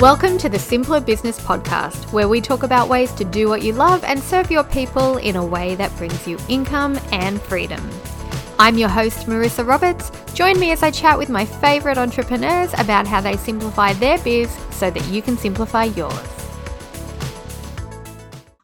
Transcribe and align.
Welcome 0.00 0.36
to 0.38 0.50
the 0.50 0.58
Simpler 0.58 1.00
Business 1.00 1.40
Podcast, 1.40 2.12
where 2.12 2.28
we 2.28 2.42
talk 2.42 2.64
about 2.64 2.90
ways 2.90 3.12
to 3.12 3.24
do 3.24 3.48
what 3.48 3.62
you 3.62 3.72
love 3.72 4.04
and 4.04 4.20
serve 4.20 4.50
your 4.50 4.62
people 4.62 5.16
in 5.16 5.36
a 5.36 5.44
way 5.44 5.74
that 5.76 5.96
brings 5.96 6.28
you 6.28 6.36
income 6.50 7.00
and 7.12 7.40
freedom. 7.40 7.80
I'm 8.58 8.76
your 8.76 8.90
host, 8.90 9.26
Marissa 9.26 9.66
Roberts. 9.66 10.12
Join 10.34 10.60
me 10.60 10.70
as 10.70 10.82
I 10.82 10.90
chat 10.90 11.16
with 11.16 11.30
my 11.30 11.46
favorite 11.46 11.96
entrepreneurs 11.96 12.74
about 12.74 13.06
how 13.06 13.22
they 13.22 13.38
simplify 13.38 13.94
their 13.94 14.18
biz 14.18 14.54
so 14.70 14.90
that 14.90 15.02
you 15.06 15.22
can 15.22 15.38
simplify 15.38 15.84
yours. 15.84 16.36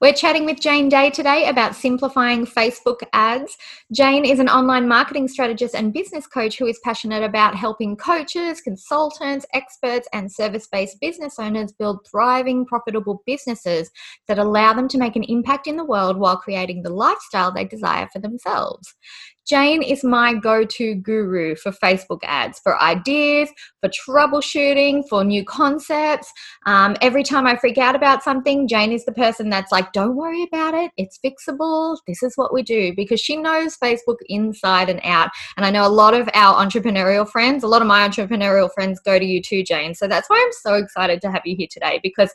We're 0.03 0.13
chatting 0.13 0.45
with 0.45 0.61
Jayne 0.61 0.91
Day 0.91 1.11
today 1.11 1.49
about 1.49 1.77
simplifying 1.77 2.45
Facebook 2.45 3.05
ads. 3.15 3.57
Jayne 3.93 4.25
is 4.25 4.39
an 4.39 4.49
online 4.49 4.89
marketing 4.89 5.29
strategist 5.29 5.75
and 5.75 5.93
business 5.93 6.27
coach 6.27 6.57
who 6.57 6.65
is 6.65 6.81
passionate 6.83 7.23
about 7.23 7.55
helping 7.55 7.95
coaches, 7.95 8.63
consultants, 8.63 9.45
experts, 9.53 10.09
and 10.15 10.33
service 10.33 10.67
based 10.67 10.99
business 10.99 11.35
owners 11.39 11.73
build 11.73 12.07
thriving, 12.11 12.65
profitable 12.65 13.23
businesses 13.27 13.91
that 14.29 14.39
allow 14.39 14.73
them 14.73 14.89
to 14.89 14.97
make 14.97 15.15
an 15.15 15.25
impact 15.25 15.67
in 15.67 15.77
the 15.77 15.85
world 15.85 16.17
while 16.17 16.39
creating 16.39 16.83
the 16.83 16.91
lifestyle 16.91 17.53
they 17.53 17.67
desire 17.67 18.09
for 18.11 18.19
themselves. 18.19 18.95
Jayne 19.45 19.83
is 19.83 20.05
my 20.05 20.35
go 20.35 20.65
to 20.65 20.95
guru 20.95 21.57
for 21.57 21.73
Facebook 21.73 22.21
ads, 22.23 22.61
for 22.61 22.81
ideas, 22.81 23.51
for 23.81 23.91
troubleshooting, 23.91 25.03
for 25.09 25.25
new 25.25 25.45
concepts. 25.45 26.33
Um, 26.65 26.97
every 27.03 27.25
time 27.25 27.47
I 27.47 27.57
freak 27.57 27.77
out 27.77 27.97
about 27.97 28.23
something, 28.23 28.69
Jayne 28.69 28.93
is 28.93 29.05
the 29.05 29.13
person 29.13 29.51
that's 29.51 29.73
like, 29.73 29.93
don't 29.93 30.15
worry 30.15 30.45
about 30.45 30.75
it. 30.75 30.93
It's 30.97 31.19
fixable. 31.19 31.99
This 32.07 32.23
is 32.23 32.35
what 32.37 32.55
we 32.55 32.63
do 32.63 32.95
because 32.95 33.21
she 33.21 33.37
knows 33.37 33.77
Facebook 33.83 34.19
inside 34.29 34.89
and 34.89 35.01
out. 35.05 35.31
And 35.57 35.67
I 35.67 35.71
know 35.71 35.87
a 35.87 35.89
lot 35.89 36.15
of 36.15 36.29
our 36.35 36.65
entrepreneurial 36.65 37.29
friends, 37.29 37.65
a 37.65 37.69
lot 37.69 37.83
of 37.83 37.89
my 37.89 38.07
entrepreneurial 38.07 38.73
friends 38.73 39.01
go 39.01 39.19
to 39.19 39.25
you 39.25 39.43
too, 39.43 39.63
Jayne. 39.63 39.95
So 39.95 40.07
that's 40.07 40.31
why 40.31 40.43
I'm 40.45 40.53
so 40.53 40.75
excited 40.75 41.21
to 41.23 41.31
have 41.31 41.43
you 41.45 41.57
here 41.57 41.69
today 41.71 42.01
because 42.03 42.33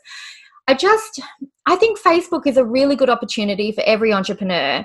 I 0.66 0.74
just, 0.74 1.20
I 1.66 1.76
think 1.76 1.98
Facebook 1.98 2.46
is 2.46 2.56
a 2.56 2.64
really 2.64 2.94
good 2.94 3.08
opportunity 3.08 3.72
for 3.72 3.82
every 3.86 4.12
entrepreneur 4.12 4.84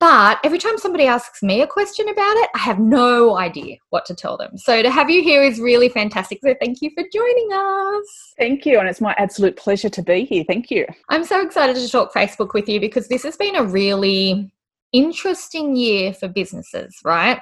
but 0.00 0.40
every 0.44 0.58
time 0.58 0.78
somebody 0.78 1.06
asks 1.06 1.42
me 1.42 1.62
a 1.62 1.66
question 1.66 2.08
about 2.08 2.36
it, 2.36 2.50
I 2.54 2.58
have 2.58 2.78
no 2.78 3.36
idea 3.38 3.76
what 3.90 4.04
to 4.06 4.14
tell 4.14 4.36
them. 4.36 4.58
So 4.58 4.82
to 4.82 4.90
have 4.90 5.08
you 5.08 5.22
here 5.22 5.42
is 5.42 5.60
really 5.60 5.88
fantastic. 5.88 6.40
So 6.42 6.54
thank 6.60 6.82
you 6.82 6.90
for 6.90 7.04
joining 7.12 7.48
us. 7.52 8.34
Thank 8.36 8.66
you. 8.66 8.78
And 8.78 8.88
it's 8.88 9.00
my 9.00 9.14
absolute 9.16 9.56
pleasure 9.56 9.88
to 9.88 10.02
be 10.02 10.24
here. 10.24 10.44
Thank 10.46 10.70
you. 10.70 10.86
I'm 11.08 11.24
so 11.24 11.40
excited 11.40 11.76
to 11.76 11.88
talk 11.88 12.12
Facebook 12.12 12.52
with 12.52 12.68
you 12.68 12.80
because 12.80 13.08
this 13.08 13.22
has 13.22 13.36
been 13.36 13.56
a 13.56 13.64
really 13.64 14.50
interesting 14.96 15.76
year 15.76 16.12
for 16.12 16.28
businesses, 16.28 16.96
right? 17.04 17.40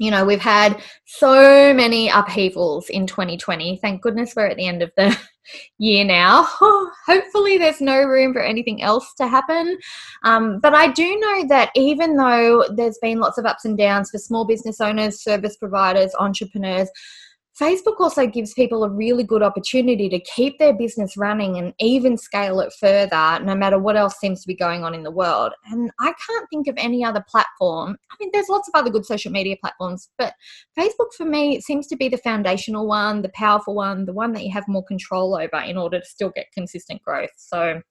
you 0.00 0.10
know, 0.10 0.24
we've 0.24 0.40
had 0.40 0.82
so 1.04 1.74
many 1.74 2.08
upheavals 2.08 2.88
in 2.88 3.06
2020. 3.06 3.78
Thank 3.82 4.00
goodness 4.00 4.32
we're 4.34 4.46
at 4.46 4.56
the 4.56 4.66
end 4.66 4.82
of 4.82 4.90
the 4.96 5.16
year 5.78 6.06
now. 6.06 6.42
hopefully, 7.06 7.58
there's 7.58 7.82
no 7.82 8.02
room 8.04 8.32
for 8.32 8.40
anything 8.40 8.82
else 8.82 9.12
to 9.18 9.28
happen. 9.28 9.78
Um, 10.24 10.58
but 10.60 10.74
I 10.74 10.90
do 10.90 11.18
know 11.18 11.46
that 11.48 11.70
even 11.76 12.16
though 12.16 12.64
there's 12.74 12.98
been 13.02 13.20
lots 13.20 13.36
of 13.36 13.44
ups 13.44 13.66
and 13.66 13.76
downs 13.76 14.10
for 14.10 14.16
small 14.16 14.46
business 14.46 14.80
owners, 14.80 15.22
service 15.22 15.58
providers, 15.58 16.14
entrepreneurs, 16.18 16.88
Facebook 17.60 18.00
also 18.00 18.26
gives 18.26 18.54
people 18.54 18.84
a 18.84 18.88
really 18.88 19.22
good 19.22 19.42
opportunity 19.42 20.08
to 20.08 20.18
keep 20.20 20.58
their 20.58 20.72
business 20.72 21.14
running 21.18 21.58
and 21.58 21.74
even 21.78 22.16
scale 22.16 22.58
it 22.60 22.72
further, 22.80 23.38
no 23.44 23.54
matter 23.54 23.78
what 23.78 23.96
else 23.96 24.18
seems 24.18 24.40
to 24.40 24.46
be 24.46 24.54
going 24.54 24.82
on 24.82 24.94
in 24.94 25.02
the 25.02 25.10
world. 25.10 25.52
And 25.66 25.90
I 26.00 26.14
can't 26.26 26.48
think 26.48 26.68
of 26.68 26.74
any 26.78 27.04
other 27.04 27.22
platform. 27.28 27.98
I 28.10 28.16
mean, 28.18 28.30
there's 28.32 28.48
lots 28.48 28.68
of 28.68 28.78
other 28.78 28.88
good 28.88 29.04
social 29.04 29.30
media 29.30 29.56
platforms, 29.60 30.08
but 30.16 30.32
Facebook 30.78 31.12
for 31.14 31.26
me 31.26 31.60
seems 31.60 31.86
to 31.88 31.96
be 31.96 32.08
the 32.08 32.16
foundational 32.16 32.86
one, 32.86 33.20
the 33.20 33.32
powerful 33.34 33.74
one, 33.74 34.06
the 34.06 34.14
one 34.14 34.32
that 34.32 34.44
you 34.44 34.52
have 34.52 34.66
more 34.66 34.84
control 34.84 35.34
over 35.36 35.62
in 35.62 35.76
order 35.76 36.00
to 36.00 36.06
still 36.06 36.30
get 36.30 36.52
consistent 36.54 37.02
growth. 37.02 37.30
So, 37.36 37.82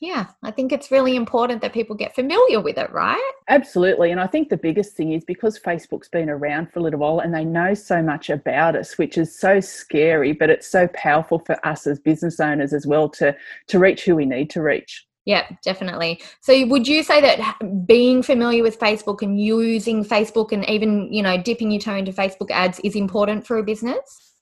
yeah, 0.00 0.26
I 0.42 0.50
think 0.50 0.72
it's 0.72 0.90
really 0.90 1.16
important 1.16 1.62
that 1.62 1.72
people 1.72 1.96
get 1.96 2.14
familiar 2.14 2.60
with 2.60 2.78
it, 2.78 2.90
right? 2.92 3.32
Absolutely. 3.48 4.10
And 4.10 4.20
I 4.20 4.26
think 4.26 4.48
the 4.48 4.56
biggest 4.56 4.96
thing 4.96 5.12
is 5.12 5.24
because 5.24 5.58
Facebook's 5.58 6.08
been 6.08 6.30
around 6.30 6.72
for 6.72 6.80
a 6.80 6.82
little 6.82 7.00
while 7.00 7.20
and 7.20 7.34
they 7.34 7.44
know 7.44 7.74
so 7.74 8.02
much 8.02 8.30
about 8.30 8.76
us, 8.76 8.98
which 8.98 9.18
is 9.18 9.38
so 9.38 9.60
scary, 9.60 10.32
but 10.32 10.50
it's 10.50 10.66
so 10.66 10.88
powerful 10.94 11.38
for 11.38 11.64
us 11.66 11.86
as 11.86 11.98
business 11.98 12.40
owners 12.40 12.72
as 12.72 12.86
well 12.86 13.08
to, 13.10 13.36
to 13.68 13.78
reach 13.78 14.04
who 14.04 14.16
we 14.16 14.26
need 14.26 14.50
to 14.50 14.62
reach. 14.62 15.06
Yeah, 15.26 15.46
definitely. 15.62 16.20
So 16.42 16.66
would 16.66 16.86
you 16.86 17.02
say 17.02 17.20
that 17.22 17.58
being 17.86 18.22
familiar 18.22 18.62
with 18.62 18.78
Facebook 18.78 19.22
and 19.22 19.40
using 19.40 20.04
Facebook 20.04 20.52
and 20.52 20.68
even, 20.68 21.10
you 21.10 21.22
know, 21.22 21.40
dipping 21.40 21.70
your 21.70 21.80
toe 21.80 21.94
into 21.94 22.12
Facebook 22.12 22.50
ads 22.50 22.78
is 22.80 22.94
important 22.94 23.46
for 23.46 23.56
a 23.56 23.62
business? 23.62 24.33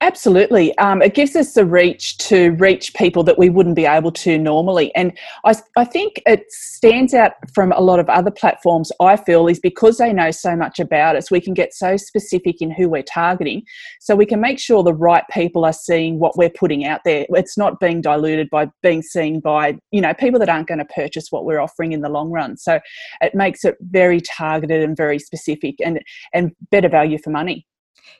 Absolutely. 0.00 0.76
Um, 0.78 1.00
it 1.00 1.14
gives 1.14 1.36
us 1.36 1.54
the 1.54 1.64
reach 1.64 2.18
to 2.18 2.50
reach 2.52 2.92
people 2.94 3.22
that 3.22 3.38
we 3.38 3.50
wouldn't 3.50 3.76
be 3.76 3.86
able 3.86 4.10
to 4.12 4.36
normally. 4.36 4.94
And 4.96 5.16
I, 5.44 5.54
I 5.76 5.84
think 5.84 6.20
it 6.26 6.50
stands 6.50 7.14
out 7.14 7.32
from 7.54 7.72
a 7.72 7.80
lot 7.80 8.00
of 8.00 8.08
other 8.08 8.30
platforms, 8.30 8.90
I 9.00 9.16
feel, 9.16 9.46
is 9.46 9.60
because 9.60 9.98
they 9.98 10.12
know 10.12 10.32
so 10.32 10.56
much 10.56 10.80
about 10.80 11.14
us, 11.14 11.30
we 11.30 11.40
can 11.40 11.54
get 11.54 11.72
so 11.72 11.96
specific 11.96 12.60
in 12.60 12.70
who 12.70 12.88
we're 12.88 13.04
targeting. 13.04 13.62
So 14.00 14.16
we 14.16 14.26
can 14.26 14.40
make 14.40 14.58
sure 14.58 14.82
the 14.82 14.92
right 14.92 15.24
people 15.30 15.64
are 15.64 15.72
seeing 15.72 16.18
what 16.18 16.36
we're 16.36 16.50
putting 16.50 16.84
out 16.84 17.02
there. 17.04 17.24
It's 17.30 17.56
not 17.56 17.78
being 17.78 18.00
diluted 18.00 18.50
by 18.50 18.68
being 18.82 19.02
seen 19.02 19.38
by, 19.40 19.78
you 19.92 20.00
know, 20.00 20.14
people 20.14 20.40
that 20.40 20.48
aren't 20.48 20.68
going 20.68 20.78
to 20.78 20.84
purchase 20.86 21.28
what 21.30 21.44
we're 21.44 21.60
offering 21.60 21.92
in 21.92 22.00
the 22.00 22.08
long 22.08 22.30
run. 22.30 22.56
So 22.56 22.80
it 23.20 23.34
makes 23.34 23.64
it 23.64 23.76
very 23.80 24.20
targeted 24.20 24.82
and 24.82 24.96
very 24.96 25.20
specific 25.20 25.76
and, 25.84 26.00
and 26.34 26.50
better 26.70 26.88
value 26.88 27.18
for 27.22 27.30
money. 27.30 27.66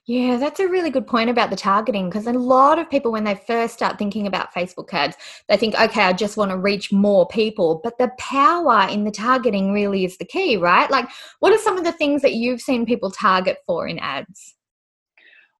Yeah, 0.07 0.37
that's 0.37 0.61
a 0.61 0.69
really 0.69 0.91
good 0.91 1.07
point 1.07 1.31
about 1.31 1.51
the 1.51 1.57
targeting 1.57 2.09
because 2.09 2.27
a 2.27 2.33
lot 2.33 2.79
of 2.79 2.91
people, 2.91 3.13
when 3.13 3.25
they 3.25 3.35
first 3.35 3.75
start 3.75 3.99
thinking 3.99 4.27
about 4.27 4.53
Facebook 4.53 4.93
ads, 4.93 5.17
they 5.49 5.57
think, 5.57 5.75
okay, 5.75 6.03
I 6.03 6.13
just 6.13 6.37
want 6.37 6.51
to 6.51 6.57
reach 6.57 6.93
more 6.93 7.27
people. 7.29 7.81
But 7.85 7.99
the 7.99 8.11
power 8.19 8.89
in 8.91 9.05
the 9.05 9.11
targeting 9.11 9.73
really 9.73 10.05
is 10.05 10.19
the 10.19 10.25
key, 10.25 10.57
right? 10.57 10.91
Like, 10.91 11.09
what 11.39 11.53
are 11.53 11.59
some 11.59 11.79
of 11.79 11.85
the 11.85 11.93
things 11.93 12.23
that 12.23 12.35
you've 12.35 12.61
seen 12.61 12.85
people 12.85 13.11
target 13.11 13.59
for 13.67 13.87
in 13.87 13.99
ads? 13.99 14.55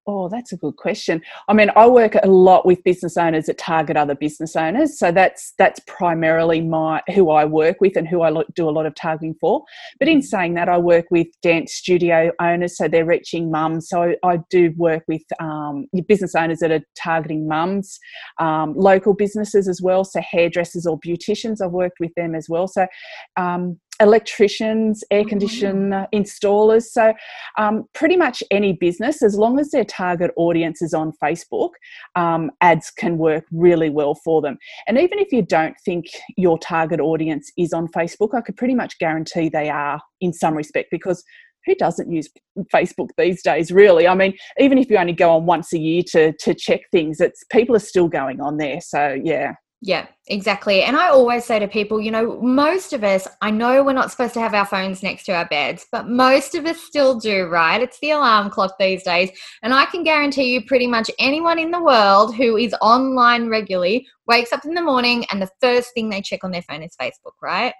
Oh, 0.05 0.29
that's 0.29 0.53
a 0.53 0.57
good 0.57 0.75
question. 0.75 1.23
I 1.47 1.53
mean, 1.53 1.71
I 1.77 1.87
work 1.87 2.17
a 2.21 2.27
lot 2.27 2.67
with 2.67 2.83
business 2.83 3.17
owners 3.17 3.47
that 3.47 3.57
target 3.57 3.97
other 3.97 4.17
business 4.17 4.57
owners, 4.57 4.99
so 4.99 5.13
that's 5.13 5.55
that's 5.59 5.79
primarily 5.87 6.61
my 6.61 7.01
who 7.15 7.31
I 7.31 7.45
work 7.45 7.81
with 7.81 7.97
and 7.97 8.09
who 8.09 8.23
I 8.23 8.43
do 8.57 8.69
a 8.69 8.71
lot 8.71 8.85
of 8.85 8.97
targeting 8.97 9.35
for. 9.41 9.63
But 10.01 10.09
in 10.09 10.19
mm-hmm. 10.19 10.25
saying 10.25 10.55
that, 10.55 10.69
I 10.69 10.79
work 10.79 11.07
with 11.13 11.29
dance 11.41 11.75
studio 11.75 12.33
owners, 12.41 12.77
so 12.77 12.89
they're 12.89 13.05
reaching 13.05 13.53
mums. 13.53 13.89
So 13.89 14.17
I 14.25 14.41
do 14.51 14.75
work 14.77 15.05
with 15.07 15.23
um, 15.39 15.87
business 16.09 16.35
owners 16.35 16.59
that 16.61 16.73
are 16.73 16.85
targeting 16.97 17.47
mums, 17.47 18.01
um, 18.41 18.75
local 18.75 19.15
businesses 19.15 19.69
as 19.69 19.81
well, 19.81 20.05
so 20.05 20.21
hairdressers 20.21 20.85
or 20.85 20.99
beauticians. 20.99 21.63
I've 21.63 21.71
worked 21.71 22.01
with 22.01 22.13
them 22.17 22.35
as 22.35 22.49
well. 22.49 22.67
So 22.67 22.89
um, 23.37 23.79
electricians, 24.03 25.05
air 25.11 25.25
condition 25.25 25.91
mm. 25.91 26.07
installers. 26.13 26.83
So, 26.83 27.15
um, 27.57 27.85
pretty 27.95 28.17
much 28.17 28.43
any 28.51 28.73
business, 28.73 29.23
as 29.23 29.37
long 29.37 29.59
as 29.59 29.71
their 29.71 29.85
target 29.85 30.33
audience 30.37 30.83
is 30.83 30.93
on 30.93 31.13
Facebook, 31.23 31.71
um, 32.17 32.51
ads 32.61 32.91
can 32.91 33.17
work 33.17 33.45
really 33.53 33.91
well 33.91 34.15
for 34.15 34.43
them. 34.43 34.59
And 34.87 34.99
even 34.99 35.19
if 35.19 35.33
you 35.33 35.43
don't 35.43 35.77
think 35.85 36.07
your 36.37 36.59
target 36.59 37.01
audience 37.01 37.51
is 37.57 37.73
on 37.73 37.89
Facebook, 37.89 38.35
I 38.35 38.41
could 38.41 38.57
pretty 38.57 38.75
much 38.75 38.99
guarantee 38.99 39.49
they 39.49 39.71
are 39.71 40.01
in 40.21 40.33
some 40.33 40.55
respect 40.55 40.89
because 40.91 41.25
who 41.65 41.75
doesn't 41.77 42.11
use 42.11 42.29
Facebook 42.75 43.11
these 43.17 43.41
days, 43.43 43.71
really? 43.71 44.09
I 44.09 44.15
mean, 44.15 44.35
even 44.59 44.79
if 44.79 44.91
you 44.91 44.97
only 44.97 45.13
go 45.13 45.31
on 45.31 45.47
once 45.47 45.73
a 45.73 45.79
year 45.79 46.03
to, 46.11 46.33
to 46.33 46.55
check 46.55 46.81
things, 46.91 47.21
it's 47.21 47.45
people 47.53 47.77
are 47.77 47.81
still 47.81 48.09
going 48.09 48.41
on 48.41 48.57
there. 48.57 48.81
So, 48.81 49.17
yeah. 49.23 49.53
Yeah, 49.85 50.07
exactly. 50.29 50.85
And 50.85 50.97
I 50.97 51.09
always 51.09 51.45
say 51.45 51.59
to 51.59 51.67
people, 51.67 52.01
you 52.01 52.13
know, 52.13 52.41
most 52.41 52.93
of 52.93 53.03
us, 53.03 53.27
I 53.41 53.51
know 53.51 53.83
we're 53.83 53.93
not 53.93 54.13
supposed 54.13 54.33
to 54.35 54.41
have 54.41 54.55
our 54.55 54.65
phones 54.65 55.03
next 55.03 55.25
to 55.25 55.33
our 55.33 55.45
beds, 55.47 55.87
but 55.91 56.09
most 56.09 56.55
of 56.55 56.67
us 56.67 56.81
still 56.81 57.19
do, 57.19 57.47
right? 57.47 57.83
It's 57.83 57.99
the 57.99 58.13
alarm 58.13 58.49
clock 58.51 58.77
these 58.79 59.03
days. 59.03 59.31
And 59.61 59.75
I 59.75 59.87
can 59.87 60.05
guarantee 60.05 60.55
you, 60.55 60.65
pretty 60.65 60.87
much 60.87 61.11
anyone 61.19 61.59
in 61.59 61.73
the 61.73 61.83
world 61.83 62.37
who 62.37 62.57
is 62.57 62.77
online 62.81 63.49
regularly 63.49 64.07
wakes 64.29 64.53
up 64.53 64.65
in 64.65 64.75
the 64.75 64.83
morning 64.83 65.27
and 65.33 65.43
the 65.43 65.51
first 65.61 65.93
thing 65.95 66.09
they 66.11 66.23
check 66.23 66.45
on 66.45 66.53
their 66.53 66.63
phone 66.63 66.85
is 66.85 66.95
Facebook, 66.97 67.35
right? 67.43 67.75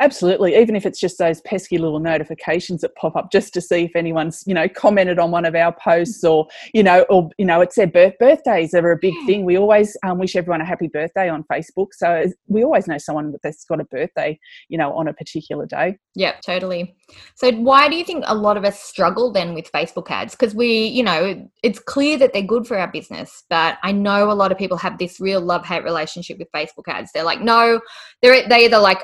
Absolutely, 0.00 0.56
even 0.56 0.76
if 0.76 0.86
it's 0.86 1.00
just 1.00 1.18
those 1.18 1.40
pesky 1.42 1.78
little 1.78 2.00
notifications 2.00 2.80
that 2.80 2.94
pop 2.96 3.16
up 3.16 3.30
just 3.30 3.52
to 3.54 3.60
see 3.60 3.84
if 3.84 3.96
anyone's, 3.96 4.42
you 4.46 4.54
know, 4.54 4.68
commented 4.68 5.18
on 5.18 5.30
one 5.30 5.44
of 5.44 5.54
our 5.54 5.72
posts 5.72 6.24
or, 6.24 6.46
you 6.72 6.82
know, 6.82 7.02
or, 7.10 7.30
you 7.38 7.44
know, 7.44 7.60
it's 7.60 7.76
their 7.76 7.86
birth 7.86 8.14
birthdays 8.18 8.74
are 8.74 8.90
a 8.90 8.96
big 8.96 9.14
thing. 9.26 9.44
We 9.44 9.56
always 9.56 9.96
um, 10.04 10.18
wish 10.18 10.36
everyone 10.36 10.60
a 10.60 10.64
happy 10.64 10.88
birthday 10.88 11.28
on 11.28 11.44
Facebook. 11.44 11.88
So 11.92 12.26
we 12.46 12.64
always 12.64 12.86
know 12.86 12.98
someone 12.98 13.34
that's 13.42 13.64
got 13.64 13.80
a 13.80 13.84
birthday, 13.84 14.38
you 14.68 14.78
know, 14.78 14.92
on 14.94 15.08
a 15.08 15.12
particular 15.12 15.66
day. 15.66 15.98
Yeah, 16.14 16.32
totally. 16.44 16.96
So 17.34 17.52
why 17.52 17.88
do 17.88 17.96
you 17.96 18.04
think 18.04 18.24
a 18.26 18.34
lot 18.34 18.56
of 18.56 18.64
us 18.64 18.80
struggle 18.80 19.32
then 19.32 19.54
with 19.54 19.70
Facebook 19.72 20.10
ads? 20.10 20.34
Because 20.34 20.54
we, 20.54 20.86
you 20.86 21.02
know, 21.02 21.48
it's 21.62 21.78
clear 21.78 22.18
that 22.18 22.32
they're 22.32 22.42
good 22.42 22.66
for 22.66 22.78
our 22.78 22.90
business, 22.90 23.44
but 23.48 23.78
I 23.82 23.92
know 23.92 24.30
a 24.30 24.34
lot 24.34 24.52
of 24.52 24.58
people 24.58 24.76
have 24.78 24.98
this 24.98 25.20
real 25.20 25.40
love 25.40 25.64
hate 25.64 25.84
relationship 25.84 26.38
with 26.38 26.48
Facebook 26.54 26.88
ads. 26.88 27.10
They're 27.12 27.24
like, 27.24 27.40
no, 27.40 27.80
they're 28.20 28.48
they 28.48 28.64
either 28.64 28.78
like 28.78 29.02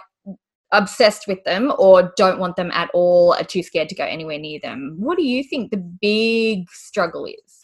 obsessed 0.72 1.26
with 1.26 1.42
them 1.44 1.72
or 1.78 2.12
don't 2.16 2.38
want 2.38 2.56
them 2.56 2.70
at 2.72 2.90
all, 2.92 3.32
are 3.34 3.44
too 3.44 3.62
scared 3.62 3.88
to 3.88 3.94
go 3.94 4.04
anywhere 4.04 4.38
near 4.38 4.60
them. 4.60 4.96
What 4.98 5.16
do 5.16 5.24
you 5.24 5.42
think 5.42 5.70
the 5.70 5.76
big 5.78 6.68
struggle 6.70 7.24
is? 7.24 7.58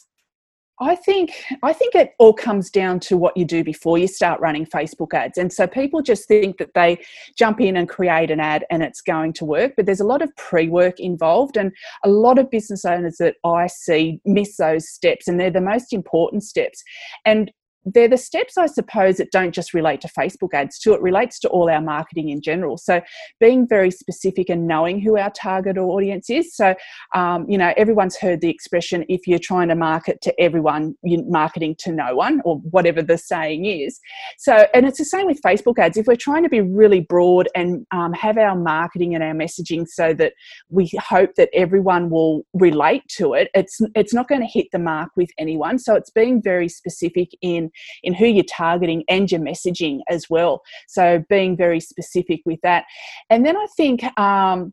I 0.81 0.97
think 0.97 1.33
I 1.62 1.73
think 1.73 1.95
it 1.95 2.15
all 2.19 2.33
comes 2.33 2.69
down 2.69 2.99
to 3.01 3.17
what 3.17 3.37
you 3.37 3.45
do 3.45 3.62
before 3.62 3.97
you 3.97 4.09
start 4.09 4.41
running 4.41 4.67
Facebook 4.67 5.15
ads. 5.15 5.39
And 5.39 5.53
so 5.53 5.69
people 5.69 6.03
just 6.03 6.27
think 6.27 6.59
that 6.59 6.75
they 6.75 6.99
jump 7.39 7.61
in 7.61 7.77
and 7.77 7.89
create 7.89 8.31
an 8.33 8.41
ad 8.41 8.65
and 8.71 8.83
it's 8.83 9.01
going 9.01 9.35
to 9.35 9.45
work, 9.45 9.75
but 9.77 9.87
there's 9.87 10.00
a 10.00 10.07
lot 10.07 10.21
of 10.21 10.35
pre-work 10.37 10.99
involved 10.99 11.57
and 11.57 11.71
a 12.05 12.09
lot 12.09 12.39
of 12.39 12.50
business 12.50 12.85
owners 12.85 13.19
that 13.19 13.37
I 13.45 13.69
see 13.69 14.21
miss 14.25 14.57
those 14.57 14.89
steps 14.89 15.29
and 15.29 15.39
they're 15.39 15.49
the 15.49 15.61
most 15.61 15.93
important 15.93 16.43
steps. 16.43 16.83
And 17.25 17.53
they're 17.85 18.09
the 18.09 18.17
steps, 18.17 18.57
I 18.57 18.67
suppose, 18.67 19.17
that 19.17 19.31
don't 19.31 19.53
just 19.53 19.75
relate 19.75 20.01
to 20.03 20.09
Facebook 20.09 20.55
ads 20.55 20.79
too. 20.79 20.95
It 20.95 21.03
relates 21.03 21.39
to 21.41 21.49
all 21.49 21.71
our 21.71 21.81
marketing 21.81 22.31
in 22.31 22.41
general. 22.41 22.79
So 22.79 23.01
being 23.41 23.67
very 23.69 23.91
specific 23.91 24.49
and 24.49 24.67
knowing 24.67 25.01
who 25.01 25.19
our 25.19 25.31
target 25.31 25.77
audience 25.77 26.31
is. 26.31 26.55
So, 26.55 26.75
um, 27.15 27.47
you 27.49 27.59
know, 27.59 27.73
everyone's 27.77 28.17
heard 28.17 28.41
the 28.41 28.51
expression, 28.51 29.05
if 29.09 29.27
you're 29.27 29.39
trying 29.39 29.69
to 29.69 29.75
market 29.75 30.21
to 30.23 30.41
everyone, 30.41 30.95
you're 31.03 31.25
marketing 31.27 31.77
to 31.81 31.93
no 31.93 32.15
one, 32.17 32.41
or 32.45 32.59
whatever 32.71 33.03
the 33.03 33.19
saying 33.19 33.67
is. 33.67 33.99
So, 34.39 34.67
and 34.73 34.87
it's 34.87 34.99
the 34.99 35.05
same 35.05 35.27
with 35.27 35.41
Facebook 35.43 35.79
ads. 35.79 35.97
If 35.97 36.07
we're 36.07 36.17
trying 36.17 36.43
to 36.45 36.49
be 36.49 36.61
really 36.61 37.01
broad 37.01 37.49
and 37.55 37.87
um, 37.91 38.13
have 38.15 38.39
our 38.39 38.57
marketing 38.57 39.15
and 39.15 39.23
our 39.23 39.35
messaging 39.35 39.87
so 39.87 40.15
that 40.15 40.33
we 40.71 40.91
hope 40.99 41.35
that 41.37 41.51
everyone 41.53 42.11
will 42.11 42.47
relate 42.55 43.03
to 43.17 43.35
it, 43.35 43.51
it's, 43.55 43.79
it's 43.95 44.15
not 44.15 44.29
going 44.29 44.41
to 44.41 44.47
hit 44.47 44.69
the 44.73 44.79
mark 44.79 45.11
with 45.17 45.29
anyone. 45.39 45.79
So 45.79 45.95
it's 45.95 46.11
being 46.11 46.43
very 46.43 46.69
specific 46.69 47.29
in 47.43 47.71
in 48.03 48.15
who 48.15 48.26
you're 48.26 48.44
targeting 48.44 49.05
and 49.09 49.31
your 49.31 49.41
messaging 49.41 50.00
as 50.09 50.26
well. 50.31 50.62
So 50.88 51.23
being 51.29 51.56
very 51.56 51.81
specific 51.81 52.41
with 52.44 52.61
that. 52.62 52.85
And 53.31 53.44
then 53.44 53.56
I 53.56 53.67
think 53.76 54.05
um, 54.19 54.73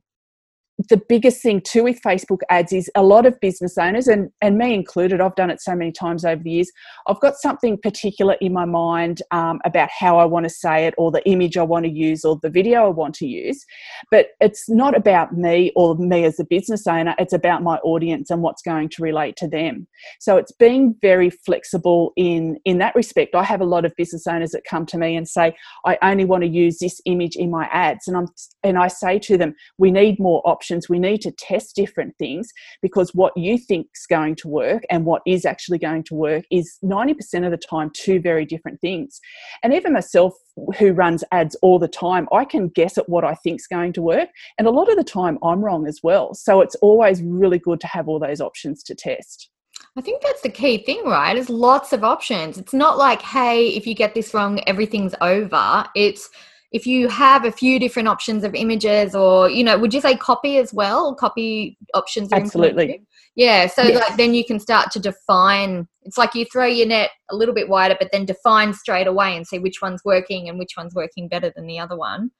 the 0.89 1.01
biggest 1.09 1.41
thing 1.41 1.61
too 1.61 1.83
with 1.83 2.01
Facebook 2.01 2.39
ads 2.49 2.73
is 2.73 2.89
a 2.95 3.03
lot 3.03 3.25
of 3.25 3.39
business 3.39 3.77
owners, 3.77 4.07
and, 4.07 4.29
and 4.41 4.57
me 4.57 4.73
included, 4.73 5.21
I've 5.21 5.35
done 5.35 5.49
it 5.49 5.61
so 5.61 5.75
many 5.75 5.91
times 5.91 6.25
over 6.25 6.41
the 6.41 6.51
years. 6.51 6.71
I've 7.07 7.19
got 7.19 7.35
something 7.35 7.77
particular 7.77 8.35
in 8.41 8.53
my 8.53 8.65
mind 8.65 9.21
um, 9.31 9.59
about 9.65 9.89
how 9.91 10.17
I 10.17 10.25
want 10.25 10.45
to 10.45 10.49
say 10.49 10.87
it, 10.87 10.93
or 10.97 11.11
the 11.11 11.23
image 11.27 11.57
I 11.57 11.63
want 11.63 11.85
to 11.85 11.91
use, 11.91 12.23
or 12.23 12.39
the 12.41 12.49
video 12.49 12.85
I 12.85 12.89
want 12.89 13.15
to 13.15 13.27
use. 13.27 13.65
But 14.09 14.27
it's 14.39 14.69
not 14.69 14.95
about 14.95 15.33
me 15.37 15.71
or 15.75 15.95
me 15.95 16.23
as 16.23 16.39
a 16.39 16.45
business 16.45 16.87
owner, 16.87 17.15
it's 17.19 17.33
about 17.33 17.63
my 17.63 17.77
audience 17.77 18.29
and 18.29 18.41
what's 18.41 18.61
going 18.61 18.89
to 18.89 19.03
relate 19.03 19.35
to 19.37 19.47
them. 19.47 19.87
So 20.19 20.37
it's 20.37 20.51
being 20.51 20.95
very 21.01 21.29
flexible 21.29 22.13
in, 22.15 22.57
in 22.65 22.77
that 22.79 22.95
respect. 22.95 23.35
I 23.35 23.43
have 23.43 23.61
a 23.61 23.65
lot 23.65 23.85
of 23.85 23.95
business 23.97 24.27
owners 24.27 24.51
that 24.51 24.63
come 24.69 24.85
to 24.87 24.97
me 24.97 25.15
and 25.15 25.27
say, 25.27 25.55
I 25.85 25.97
only 26.01 26.25
want 26.25 26.43
to 26.43 26.49
use 26.49 26.79
this 26.79 27.01
image 27.05 27.35
in 27.35 27.51
my 27.51 27.65
ads. 27.71 28.07
And, 28.07 28.15
I'm, 28.15 28.27
and 28.63 28.77
I 28.77 28.87
say 28.87 29.19
to 29.19 29.37
them, 29.37 29.53
we 29.77 29.91
need 29.91 30.19
more 30.19 30.41
options 30.45 30.70
We 30.89 30.99
need 30.99 31.21
to 31.21 31.31
test 31.31 31.75
different 31.75 32.15
things 32.17 32.51
because 32.81 33.13
what 33.13 33.35
you 33.35 33.57
think 33.57 33.87
is 33.95 34.05
going 34.09 34.35
to 34.37 34.47
work 34.47 34.83
and 34.89 35.05
what 35.05 35.21
is 35.25 35.45
actually 35.45 35.79
going 35.79 36.03
to 36.05 36.15
work 36.15 36.45
is 36.51 36.77
90% 36.83 37.45
of 37.45 37.51
the 37.51 37.57
time 37.57 37.91
two 37.93 38.19
very 38.19 38.45
different 38.45 38.79
things. 38.81 39.19
And 39.63 39.73
even 39.73 39.93
myself, 39.93 40.33
who 40.77 40.91
runs 40.91 41.23
ads 41.31 41.55
all 41.61 41.79
the 41.79 41.87
time, 41.87 42.27
I 42.31 42.45
can 42.45 42.69
guess 42.69 42.97
at 42.97 43.09
what 43.09 43.23
I 43.23 43.35
think 43.35 43.59
is 43.59 43.67
going 43.67 43.93
to 43.93 44.01
work. 44.01 44.29
And 44.57 44.67
a 44.67 44.71
lot 44.71 44.89
of 44.89 44.97
the 44.97 45.03
time, 45.03 45.37
I'm 45.43 45.63
wrong 45.63 45.87
as 45.87 45.99
well. 46.03 46.33
So 46.33 46.61
it's 46.61 46.75
always 46.75 47.21
really 47.21 47.59
good 47.59 47.79
to 47.81 47.87
have 47.87 48.07
all 48.07 48.19
those 48.19 48.41
options 48.41 48.83
to 48.83 48.95
test. 48.95 49.49
I 49.97 50.01
think 50.01 50.21
that's 50.21 50.41
the 50.41 50.49
key 50.49 50.83
thing, 50.83 51.03
right? 51.05 51.35
Is 51.35 51.49
lots 51.49 51.91
of 51.91 52.03
options. 52.03 52.57
It's 52.57 52.73
not 52.73 52.97
like, 52.97 53.21
hey, 53.21 53.69
if 53.69 53.85
you 53.85 53.93
get 53.93 54.13
this 54.13 54.33
wrong, 54.33 54.61
everything's 54.67 55.15
over. 55.21 55.85
It's 55.95 56.29
if 56.71 56.87
you 56.87 57.09
have 57.09 57.43
a 57.43 57.51
few 57.51 57.79
different 57.79 58.07
options 58.07 58.43
of 58.43 58.55
images 58.55 59.13
or 59.13 59.49
you 59.49 59.63
know 59.63 59.77
would 59.77 59.93
you 59.93 60.01
say 60.01 60.15
copy 60.15 60.57
as 60.57 60.73
well? 60.73 61.13
Copy 61.15 61.77
options 61.93 62.31
absolutely. 62.31 63.03
yeah 63.35 63.67
so 63.67 63.83
yes. 63.83 63.99
like 63.99 64.17
then 64.17 64.33
you 64.33 64.45
can 64.45 64.59
start 64.59 64.91
to 64.91 64.99
define 64.99 65.87
it's 66.03 66.17
like 66.17 66.33
you 66.33 66.45
throw 66.45 66.65
your 66.65 66.87
net 66.87 67.11
a 67.29 67.35
little 67.35 67.53
bit 67.53 67.69
wider 67.69 67.95
but 67.99 68.09
then 68.11 68.25
define 68.25 68.73
straight 68.73 69.07
away 69.07 69.35
and 69.35 69.47
see 69.47 69.59
which 69.59 69.81
one's 69.81 70.01
working 70.03 70.49
and 70.49 70.57
which 70.57 70.73
one's 70.77 70.95
working 70.95 71.27
better 71.27 71.51
than 71.55 71.67
the 71.67 71.79
other 71.79 71.97
one 71.97 72.31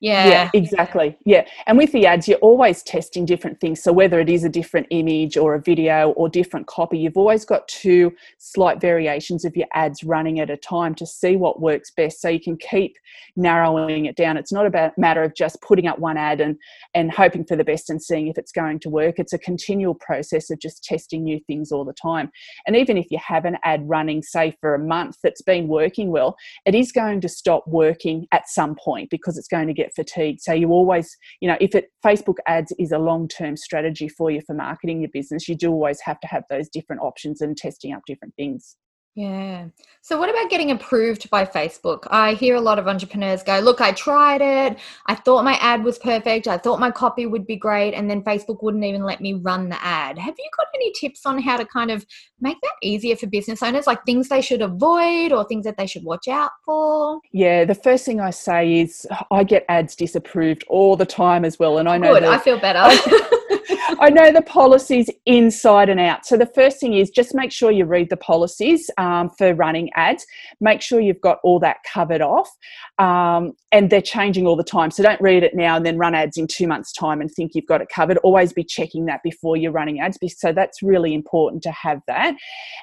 yeah. 0.00 0.28
yeah. 0.28 0.50
exactly. 0.52 1.16
Yeah. 1.24 1.46
And 1.66 1.78
with 1.78 1.92
the 1.92 2.06
ads, 2.06 2.28
you're 2.28 2.38
always 2.38 2.82
testing 2.82 3.24
different 3.24 3.60
things. 3.60 3.82
So 3.82 3.92
whether 3.92 4.20
it 4.20 4.28
is 4.28 4.44
a 4.44 4.48
different 4.48 4.86
image 4.90 5.36
or 5.36 5.54
a 5.54 5.60
video 5.60 6.10
or 6.10 6.28
different 6.28 6.66
copy, 6.66 6.98
you've 6.98 7.16
always 7.16 7.44
got 7.44 7.66
two 7.66 8.12
slight 8.38 8.80
variations 8.80 9.44
of 9.44 9.56
your 9.56 9.66
ads 9.72 10.04
running 10.04 10.40
at 10.40 10.50
a 10.50 10.56
time 10.56 10.94
to 10.96 11.06
see 11.06 11.36
what 11.36 11.60
works 11.60 11.90
best. 11.96 12.20
So 12.20 12.28
you 12.28 12.40
can 12.40 12.58
keep 12.58 12.96
narrowing 13.36 14.04
it 14.04 14.16
down. 14.16 14.36
It's 14.36 14.52
not 14.52 14.66
a 14.66 14.92
matter 14.98 15.22
of 15.22 15.34
just 15.34 15.60
putting 15.62 15.86
up 15.86 15.98
one 15.98 16.18
ad 16.18 16.40
and, 16.40 16.56
and 16.94 17.10
hoping 17.10 17.44
for 17.44 17.56
the 17.56 17.64
best 17.64 17.88
and 17.88 18.02
seeing 18.02 18.28
if 18.28 18.36
it's 18.36 18.52
going 18.52 18.80
to 18.80 18.90
work. 18.90 19.18
It's 19.18 19.32
a 19.32 19.38
continual 19.38 19.94
process 19.94 20.50
of 20.50 20.60
just 20.60 20.84
testing 20.84 21.24
new 21.24 21.40
things 21.46 21.72
all 21.72 21.84
the 21.84 21.94
time. 21.94 22.30
And 22.66 22.76
even 22.76 22.98
if 22.98 23.06
you 23.10 23.18
have 23.26 23.46
an 23.46 23.56
ad 23.64 23.88
running, 23.88 24.22
say, 24.22 24.56
for 24.60 24.74
a 24.74 24.78
month 24.78 25.16
that's 25.22 25.42
been 25.42 25.68
working 25.68 26.10
well, 26.10 26.36
it 26.66 26.74
is 26.74 26.92
going 26.92 27.22
to 27.22 27.28
stop 27.28 27.66
working 27.66 28.26
at 28.32 28.48
some 28.48 28.74
point 28.74 29.08
because 29.10 29.38
it's 29.38 29.48
going 29.48 29.66
to 29.68 29.72
get 29.72 29.85
get 29.86 29.94
fatigued. 29.94 30.40
So 30.40 30.52
you 30.52 30.70
always, 30.70 31.16
you 31.40 31.48
know, 31.48 31.56
if 31.60 31.74
it 31.74 31.86
Facebook 32.04 32.36
ads 32.46 32.72
is 32.78 32.92
a 32.92 32.98
long-term 32.98 33.56
strategy 33.56 34.08
for 34.08 34.30
you 34.30 34.40
for 34.46 34.54
marketing 34.54 35.00
your 35.00 35.10
business, 35.12 35.48
you 35.48 35.56
do 35.56 35.70
always 35.70 36.00
have 36.02 36.20
to 36.20 36.26
have 36.28 36.44
those 36.50 36.68
different 36.68 37.02
options 37.02 37.40
and 37.40 37.56
testing 37.56 37.92
up 37.92 38.02
different 38.06 38.34
things. 38.36 38.76
Yeah. 39.16 39.68
So, 40.02 40.18
what 40.18 40.28
about 40.28 40.50
getting 40.50 40.70
approved 40.70 41.30
by 41.30 41.46
Facebook? 41.46 42.06
I 42.10 42.34
hear 42.34 42.54
a 42.54 42.60
lot 42.60 42.78
of 42.78 42.86
entrepreneurs 42.86 43.42
go, 43.42 43.58
Look, 43.60 43.80
I 43.80 43.92
tried 43.92 44.42
it. 44.42 44.78
I 45.06 45.14
thought 45.14 45.42
my 45.42 45.54
ad 45.54 45.82
was 45.82 45.98
perfect. 45.98 46.46
I 46.46 46.58
thought 46.58 46.78
my 46.78 46.90
copy 46.90 47.24
would 47.24 47.46
be 47.46 47.56
great. 47.56 47.94
And 47.94 48.10
then 48.10 48.22
Facebook 48.22 48.62
wouldn't 48.62 48.84
even 48.84 49.04
let 49.04 49.22
me 49.22 49.32
run 49.32 49.70
the 49.70 49.82
ad. 49.82 50.18
Have 50.18 50.34
you 50.38 50.50
got 50.54 50.66
any 50.74 50.92
tips 50.92 51.24
on 51.24 51.40
how 51.40 51.56
to 51.56 51.64
kind 51.64 51.90
of 51.90 52.04
make 52.42 52.60
that 52.60 52.74
easier 52.82 53.16
for 53.16 53.26
business 53.26 53.62
owners, 53.62 53.86
like 53.86 54.04
things 54.04 54.28
they 54.28 54.42
should 54.42 54.60
avoid 54.60 55.32
or 55.32 55.44
things 55.44 55.64
that 55.64 55.78
they 55.78 55.86
should 55.86 56.04
watch 56.04 56.28
out 56.28 56.50
for? 56.62 57.18
Yeah. 57.32 57.64
The 57.64 57.74
first 57.74 58.04
thing 58.04 58.20
I 58.20 58.30
say 58.30 58.80
is 58.80 59.06
I 59.30 59.44
get 59.44 59.64
ads 59.70 59.96
disapproved 59.96 60.62
all 60.68 60.94
the 60.94 61.06
time 61.06 61.46
as 61.46 61.58
well. 61.58 61.78
And 61.78 61.88
I 61.88 61.96
know 61.96 62.12
Good. 62.12 62.22
That- 62.22 62.32
I 62.32 62.38
feel 62.38 62.60
better. 62.60 62.84
I 64.00 64.10
know 64.10 64.32
the 64.32 64.42
policies 64.42 65.10
inside 65.26 65.88
and 65.88 66.00
out. 66.00 66.26
So 66.26 66.36
the 66.36 66.46
first 66.46 66.80
thing 66.80 66.94
is 66.94 67.10
just 67.10 67.34
make 67.34 67.52
sure 67.52 67.70
you 67.70 67.84
read 67.84 68.10
the 68.10 68.16
policies 68.16 68.90
um, 68.98 69.30
for 69.30 69.54
running 69.54 69.90
ads. 69.94 70.26
Make 70.60 70.82
sure 70.82 71.00
you've 71.00 71.20
got 71.20 71.38
all 71.42 71.58
that 71.60 71.78
covered 71.90 72.20
off, 72.20 72.48
um, 72.98 73.52
and 73.72 73.90
they're 73.90 74.02
changing 74.02 74.46
all 74.46 74.56
the 74.56 74.64
time. 74.64 74.90
So 74.90 75.02
don't 75.02 75.20
read 75.20 75.42
it 75.42 75.54
now 75.54 75.76
and 75.76 75.86
then 75.86 75.98
run 75.98 76.14
ads 76.14 76.36
in 76.36 76.46
two 76.46 76.66
months' 76.66 76.92
time 76.92 77.20
and 77.20 77.30
think 77.30 77.54
you've 77.54 77.66
got 77.66 77.80
it 77.80 77.88
covered. 77.88 78.18
Always 78.18 78.52
be 78.52 78.64
checking 78.64 79.06
that 79.06 79.22
before 79.22 79.56
you're 79.56 79.72
running 79.72 80.00
ads. 80.00 80.18
So 80.38 80.52
that's 80.52 80.82
really 80.82 81.14
important 81.14 81.62
to 81.64 81.70
have 81.70 82.00
that. 82.06 82.34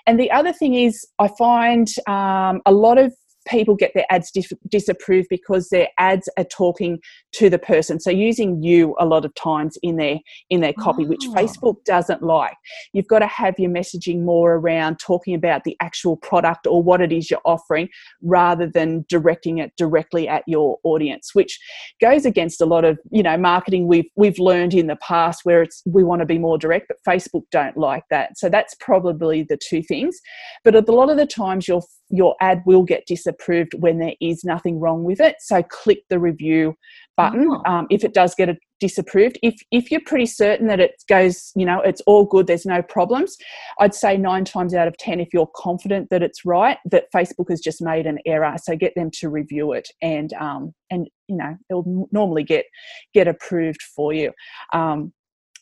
And 0.08 0.20
the 0.20 0.32
other 0.32 0.54
thing 0.54 0.76
is, 0.76 1.06
I 1.20 1.30
find 1.38 1.88
um, 2.08 2.62
a 2.66 2.72
lot 2.72 2.98
of 2.98 3.14
people 3.48 3.76
get 3.76 3.92
their 3.94 4.06
ads 4.10 4.32
dis- 4.32 4.54
disapproved 4.68 5.28
because 5.30 5.70
their 5.70 5.88
ads 5.98 6.30
are 6.38 6.44
talking 6.44 7.00
to 7.34 7.50
the 7.50 7.60
person. 7.60 8.00
So 8.00 8.10
using 8.10 8.62
you 8.62 8.96
a 9.00 9.06
lot 9.06 9.26
of 9.26 9.34
times 9.36 9.78
in 9.82 9.98
their 9.98 10.20
in 10.50 10.62
their 10.62 10.74
copy 10.74 11.06
oh. 11.06 11.10
which 11.10 11.26
ah. 11.30 11.36
facebook 11.36 11.84
doesn't 11.86 12.22
like. 12.22 12.56
You've 12.94 13.08
got 13.08 13.20
to 13.20 13.28
have 13.28 13.56
your 13.58 13.72
messaging 13.72 14.22
more 14.22 14.56
around 14.56 14.98
talking 14.98 15.36
about 15.36 15.64
the 15.64 15.76
actual 15.80 16.18
product 16.18 16.68
or 16.68 16.82
what 16.84 17.02
it 17.02 17.12
is 17.12 17.30
you're 17.30 17.42
offering 17.46 17.90
rather 18.22 18.68
than 18.68 19.06
directing 19.10 19.60
it 19.60 19.72
directly 19.78 20.28
at 20.28 20.44
your 20.48 20.78
audience 20.84 21.32
which 21.34 21.60
goes 22.02 22.26
against 22.26 22.62
a 22.62 22.66
lot 22.66 22.86
of 22.86 22.98
you 23.12 23.24
know 23.24 23.38
marketing 23.38 23.88
we've 23.88 24.10
we've 24.16 24.40
learned 24.40 24.74
in 24.74 24.88
the 24.88 24.96
past 24.98 25.42
where 25.44 25.62
it's 25.62 25.82
we 25.86 26.04
want 26.04 26.20
to 26.20 26.26
be 26.26 26.38
more 26.38 26.58
direct 26.58 26.88
but 26.88 26.98
facebook 27.08 27.44
don't 27.52 27.78
like 27.78 28.04
that. 28.10 28.38
So 28.38 28.50
that's 28.50 28.76
probably 28.80 29.44
the 29.44 29.58
two 29.58 29.84
things. 29.84 30.20
But 30.64 30.76
a 30.76 30.92
lot 30.92 31.10
of 31.10 31.18
the 31.18 31.28
times 31.28 31.68
your 31.68 31.82
your 32.10 32.36
ad 32.42 32.62
will 32.66 32.84
get 32.84 33.06
disapproved 33.08 33.33
when 33.80 34.00
there 34.00 34.16
is 34.22 34.44
nothing 34.44 34.80
wrong 34.80 35.04
with 35.04 35.20
it. 35.20 35.36
So 35.40 35.64
click 35.64 36.00
the 36.10 36.20
review 36.20 36.76
button 37.18 37.48
oh. 37.50 37.72
um, 37.72 37.88
if 37.90 38.04
it 38.04 38.14
does 38.14 38.34
get 38.36 38.50
a 38.50 38.58
disapproved. 38.80 39.40
If 39.42 39.56
if 39.72 39.90
you're 39.92 40.02
pretty 40.06 40.26
certain 40.26 40.68
that 40.68 40.82
it 40.82 40.92
goes, 41.08 41.54
you 41.56 41.66
know, 41.66 41.80
it's 41.80 42.02
all 42.02 42.26
good, 42.26 42.48
there's 42.48 42.66
no 42.66 42.82
problems. 42.82 43.38
I'd 43.80 43.96
say 43.96 44.18
nine 44.18 44.44
times 44.44 44.74
out 44.74 44.90
of 44.90 44.98
ten, 44.98 45.22
if 45.22 45.30
you're 45.34 45.50
confident 45.56 46.10
that 46.10 46.22
it's 46.22 46.44
right, 46.44 46.78
that 46.92 47.06
Facebook 47.16 47.50
has 47.50 47.62
just 47.62 47.82
made 47.82 48.06
an 48.06 48.20
error. 48.26 48.56
So 48.62 48.76
get 48.76 48.94
them 48.96 49.10
to 49.20 49.30
review 49.30 49.72
it, 49.72 49.88
and 50.02 50.34
um, 50.34 50.74
and 50.92 51.08
you 51.30 51.38
know, 51.38 51.56
it'll 51.70 52.08
normally 52.12 52.44
get 52.44 52.66
get 53.14 53.28
approved 53.28 53.82
for 53.82 54.12
you. 54.12 54.34
Um, 54.74 55.14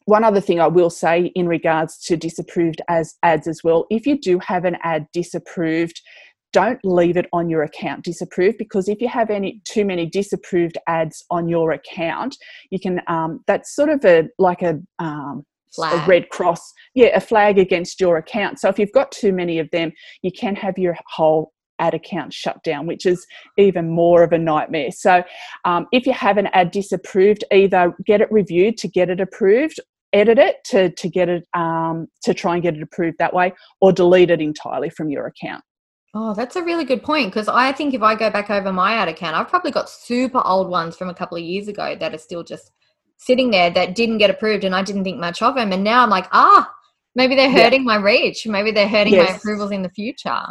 one 0.06 0.24
other 0.24 0.42
thing 0.42 0.60
I 0.60 0.68
will 0.68 0.90
say 0.90 1.32
in 1.36 1.48
regards 1.48 2.00
to 2.06 2.18
disapproved 2.18 2.82
as 2.90 3.14
ads 3.22 3.48
as 3.48 3.64
well, 3.64 3.86
if 3.92 4.08
you 4.08 4.20
do 4.20 4.40
have 4.40 4.66
an 4.66 4.78
ad 4.82 5.06
disapproved, 5.14 6.02
don't 6.54 6.80
leave 6.84 7.18
it 7.18 7.28
on 7.34 7.50
your 7.50 7.64
account 7.64 8.04
disapproved 8.04 8.58
because 8.58 8.88
if 8.90 9.02
you 9.02 9.08
have 9.08 9.30
any 9.30 9.62
too 9.66 9.86
many 9.86 10.06
disapproved 10.06 10.78
ads 10.88 11.24
on 11.30 11.48
your 11.48 11.72
account, 11.72 12.36
you 12.70 12.80
can 12.80 13.02
um, 13.08 13.42
that's 13.48 13.76
sort 13.76 13.90
of 13.90 14.04
a 14.06 14.28
like 14.38 14.62
a 14.62 14.80
um, 15.00 15.46
a 15.80 16.04
red 16.06 16.30
cross, 16.30 16.74
yeah, 16.94 17.08
a 17.16 17.20
flag 17.20 17.58
against 17.58 18.02
your 18.02 18.18
account. 18.18 18.60
So 18.60 18.70
if 18.70 18.78
you've 18.78 18.92
got 18.92 19.12
too 19.12 19.32
many 19.32 19.60
of 19.60 19.70
them, 19.72 19.92
you 20.22 20.32
can 20.32 20.56
have 20.56 20.78
your 20.78 20.98
whole 21.08 21.54
ad 21.80 21.94
account 21.94 22.34
shut 22.34 22.62
down, 22.64 22.86
which 22.86 23.06
is 23.06 23.26
even 23.58 23.90
more 23.90 24.24
of 24.24 24.34
a 24.34 24.38
nightmare. 24.38 24.92
So, 24.92 25.24
um, 25.66 25.88
if 25.92 26.06
you 26.06 26.14
have 26.14 26.38
an 26.38 26.48
ad 26.54 26.72
disapproved, 26.72 27.44
either 27.52 27.94
get 28.06 28.22
it 28.22 28.32
reviewed 28.32 28.78
to 28.80 28.88
get 28.88 29.10
it 29.10 29.20
approved, 29.20 29.80
edit 30.14 30.38
it 30.38 30.58
to 30.66 30.92
to 30.92 31.10
get 31.10 31.30
it 31.30 31.46
um, 31.56 32.08
to 32.24 32.34
try 32.34 32.54
and 32.54 32.64
get 32.64 32.76
it 32.76 32.84
approved 32.84 33.18
that 33.20 33.34
way, 33.34 33.54
or 33.80 33.92
delete 33.92 34.30
it 34.30 34.42
entirely 34.42 34.90
from 34.90 35.10
your 35.10 35.28
account. 35.28 35.64
Oh, 36.14 36.34
that's 36.34 36.58
a 36.58 36.64
really 36.64 36.84
good 36.84 37.04
point 37.04 37.32
because 37.32 37.48
I 37.48 37.72
think 37.72 37.94
if 37.94 38.02
I 38.02 38.16
go 38.16 38.30
back 38.30 38.50
over 38.50 38.74
my 38.74 38.94
ad 38.94 39.08
account, 39.08 39.36
I've 39.36 39.48
probably 39.48 39.72
got 39.72 39.90
super 39.90 40.42
old 40.44 40.70
ones 40.70 40.98
from 40.98 41.10
a 41.10 41.14
couple 41.14 41.38
of 41.38 41.44
years 41.44 41.70
ago 41.70 41.96
that 41.96 42.14
are 42.14 42.18
still 42.18 42.44
just 42.44 42.72
sitting 43.18 43.50
there 43.50 43.70
that 43.70 43.96
didn't 43.96 44.18
get 44.18 44.30
approved 44.30 44.64
and 44.64 44.76
I 44.76 44.84
didn't 44.84 45.06
think 45.06 45.20
much 45.20 45.42
of 45.42 45.56
them. 45.56 45.72
And 45.72 45.84
now 45.84 46.04
I'm 46.04 46.10
like, 46.10 46.28
ah, 46.34 46.70
maybe 47.16 47.36
they're 47.36 47.52
hurting 47.52 47.82
yeah. 47.82 47.86
my 47.86 47.96
reach. 47.96 48.46
Maybe 48.46 48.72
they're 48.72 48.90
hurting 48.90 49.14
yes. 49.14 49.30
my 49.30 49.36
approvals 49.38 49.72
in 49.72 49.84
the 49.84 49.90
future 49.90 50.44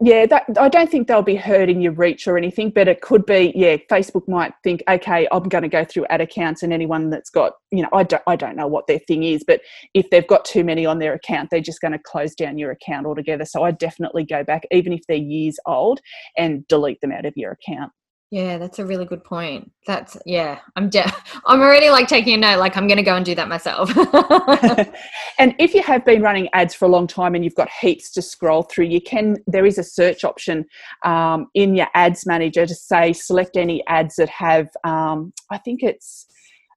yeah 0.00 0.26
that, 0.26 0.44
i 0.58 0.68
don't 0.68 0.90
think 0.90 1.06
they'll 1.06 1.22
be 1.22 1.36
hurting 1.36 1.80
your 1.80 1.92
reach 1.92 2.26
or 2.26 2.36
anything 2.36 2.70
but 2.70 2.88
it 2.88 3.00
could 3.00 3.24
be 3.26 3.52
yeah 3.54 3.76
facebook 3.90 4.26
might 4.28 4.52
think 4.62 4.82
okay 4.88 5.28
i'm 5.30 5.42
going 5.44 5.62
to 5.62 5.68
go 5.68 5.84
through 5.84 6.06
ad 6.10 6.20
accounts 6.20 6.62
and 6.62 6.72
anyone 6.72 7.10
that's 7.10 7.30
got 7.30 7.54
you 7.70 7.82
know 7.82 7.88
i 7.92 8.02
don't 8.02 8.22
i 8.26 8.36
don't 8.36 8.56
know 8.56 8.66
what 8.66 8.86
their 8.86 8.98
thing 9.00 9.22
is 9.22 9.44
but 9.46 9.60
if 9.94 10.08
they've 10.10 10.26
got 10.26 10.44
too 10.44 10.64
many 10.64 10.84
on 10.86 10.98
their 10.98 11.14
account 11.14 11.48
they're 11.50 11.60
just 11.60 11.80
going 11.80 11.92
to 11.92 11.98
close 11.98 12.34
down 12.34 12.58
your 12.58 12.70
account 12.70 13.06
altogether. 13.06 13.44
So 13.44 13.62
i 13.62 13.70
definitely 13.70 14.24
go 14.24 14.42
back 14.42 14.64
even 14.70 14.92
if 14.92 15.00
they're 15.06 15.16
years 15.16 15.58
old 15.66 16.00
and 16.36 16.66
delete 16.68 17.00
them 17.00 17.12
out 17.12 17.26
of 17.26 17.34
your 17.36 17.52
account 17.52 17.92
yeah, 18.34 18.58
that's 18.58 18.80
a 18.80 18.84
really 18.84 19.04
good 19.04 19.22
point. 19.22 19.70
That's 19.86 20.16
yeah, 20.26 20.58
I'm 20.74 20.90
de- 20.90 21.04
I'm 21.46 21.60
already 21.60 21.90
like 21.90 22.08
taking 22.08 22.34
a 22.34 22.36
note. 22.36 22.58
Like 22.58 22.76
I'm 22.76 22.88
going 22.88 22.96
to 22.96 23.04
go 23.04 23.14
and 23.14 23.24
do 23.24 23.36
that 23.36 23.46
myself. 23.46 23.96
and 25.38 25.54
if 25.60 25.72
you 25.72 25.84
have 25.84 26.04
been 26.04 26.20
running 26.20 26.48
ads 26.52 26.74
for 26.74 26.86
a 26.86 26.88
long 26.88 27.06
time 27.06 27.36
and 27.36 27.44
you've 27.44 27.54
got 27.54 27.70
heaps 27.80 28.10
to 28.10 28.22
scroll 28.22 28.64
through, 28.64 28.86
you 28.86 29.00
can. 29.00 29.36
There 29.46 29.64
is 29.64 29.78
a 29.78 29.84
search 29.84 30.24
option 30.24 30.64
um, 31.04 31.46
in 31.54 31.76
your 31.76 31.86
ads 31.94 32.26
manager 32.26 32.66
to 32.66 32.74
say 32.74 33.12
select 33.12 33.56
any 33.56 33.86
ads 33.86 34.16
that 34.16 34.30
have. 34.30 34.68
Um, 34.82 35.32
I 35.50 35.58
think 35.58 35.84
it's 35.84 36.26